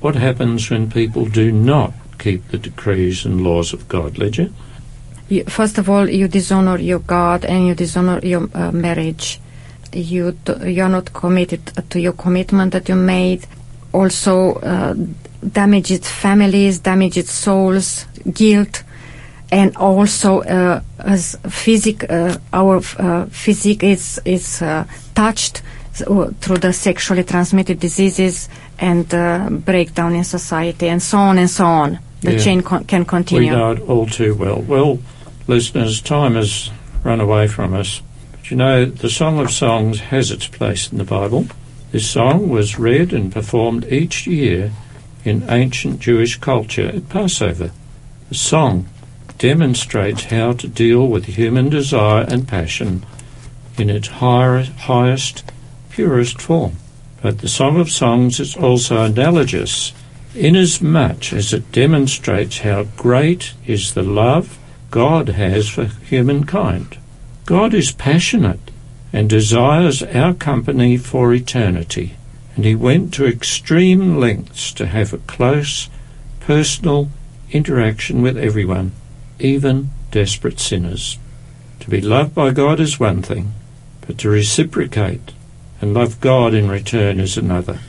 [0.00, 4.16] what happens when people do not keep the decrees and laws of God?
[4.16, 4.54] Legend?
[5.28, 9.40] You, first of all, you dishonor your God and you dishonor your uh, marriage.
[9.92, 13.46] You d- you're not committed to your commitment that you made.
[13.92, 14.94] Also, uh,
[15.52, 18.82] damaged families, damaged souls, guilt,
[19.52, 25.62] and also uh, as physic, uh, our uh, physique is is uh, touched
[25.92, 28.48] through the sexually transmitted diseases
[28.80, 31.98] and uh, breakdown in society, and so on and so on.
[32.22, 32.38] The Yeah.
[32.38, 34.60] chain con- can We know it all too well.
[34.66, 34.98] Well,
[35.46, 36.70] listeners, time has
[37.02, 38.00] run away from us.
[38.32, 41.46] But you know, the Song of Songs has its place in the Bible.
[41.92, 44.72] This song was read and performed each year
[45.24, 47.70] in ancient Jewish culture at Passover.
[48.28, 48.88] The song
[49.38, 53.04] demonstrates how to deal with human desire and passion
[53.78, 55.44] in its higher, highest,
[55.90, 56.76] purest form.
[57.22, 59.92] But the Song of Songs is also analogous
[60.34, 64.58] inasmuch as it demonstrates how great is the love
[64.94, 66.98] God has for humankind.
[67.46, 68.70] God is passionate
[69.12, 72.14] and desires our company for eternity,
[72.54, 75.88] and He went to extreme lengths to have a close,
[76.38, 77.10] personal
[77.50, 78.92] interaction with everyone,
[79.40, 81.18] even desperate sinners.
[81.80, 83.52] To be loved by God is one thing,
[84.06, 85.32] but to reciprocate
[85.80, 87.80] and love God in return is another.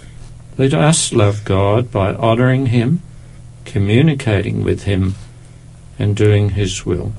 [0.58, 3.04] Let us love God by honouring Him,
[3.64, 5.14] communicating with Him,
[5.98, 7.14] and doing His will.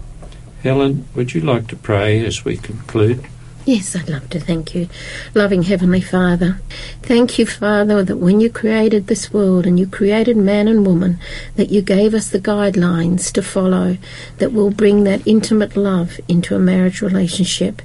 [0.63, 3.27] Helen, would you like to pray as we conclude?
[3.67, 4.89] Yes, I'd love to thank you.
[5.35, 6.61] Loving Heavenly Father,
[7.03, 11.19] thank you, Father, that when you created this world and you created man and woman,
[11.57, 13.99] that you gave us the guidelines to follow
[14.39, 17.83] that will bring that intimate love into a marriage relationship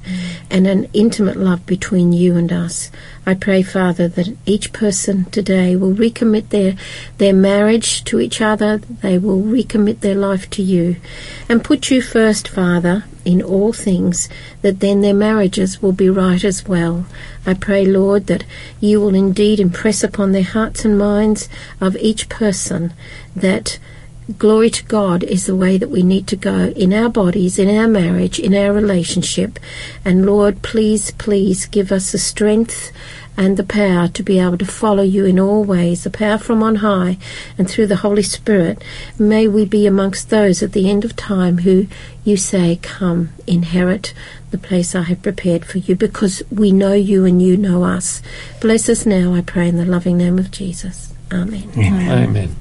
[0.51, 2.91] and an intimate love between you and us.
[3.23, 6.75] I pray, Father, that each person today will recommit their,
[7.19, 10.95] their marriage to each other, they will recommit their life to you,
[11.47, 14.27] and put you first, Father, in all things,
[14.63, 17.05] that then their marriages will be right as well.
[17.45, 18.43] I pray, Lord, that
[18.79, 21.47] you will indeed impress upon their hearts and minds
[21.79, 22.91] of each person
[23.35, 23.77] that
[24.37, 27.75] glory to God is the way that we need to go in our bodies, in
[27.75, 29.59] our marriage, in our relationship.
[30.03, 32.91] And Lord, please, please give us the strength
[33.37, 36.61] and the power to be able to follow you in all ways, the power from
[36.61, 37.17] on high
[37.57, 38.83] and through the Holy Spirit.
[39.17, 41.87] May we be amongst those at the end of time who
[42.23, 44.13] you say, Come, inherit
[44.51, 48.21] the place I have prepared for you, because we know you and you know us.
[48.59, 51.13] Bless us now, I pray, in the loving name of Jesus.
[51.31, 51.71] Amen.
[51.77, 52.55] Amen.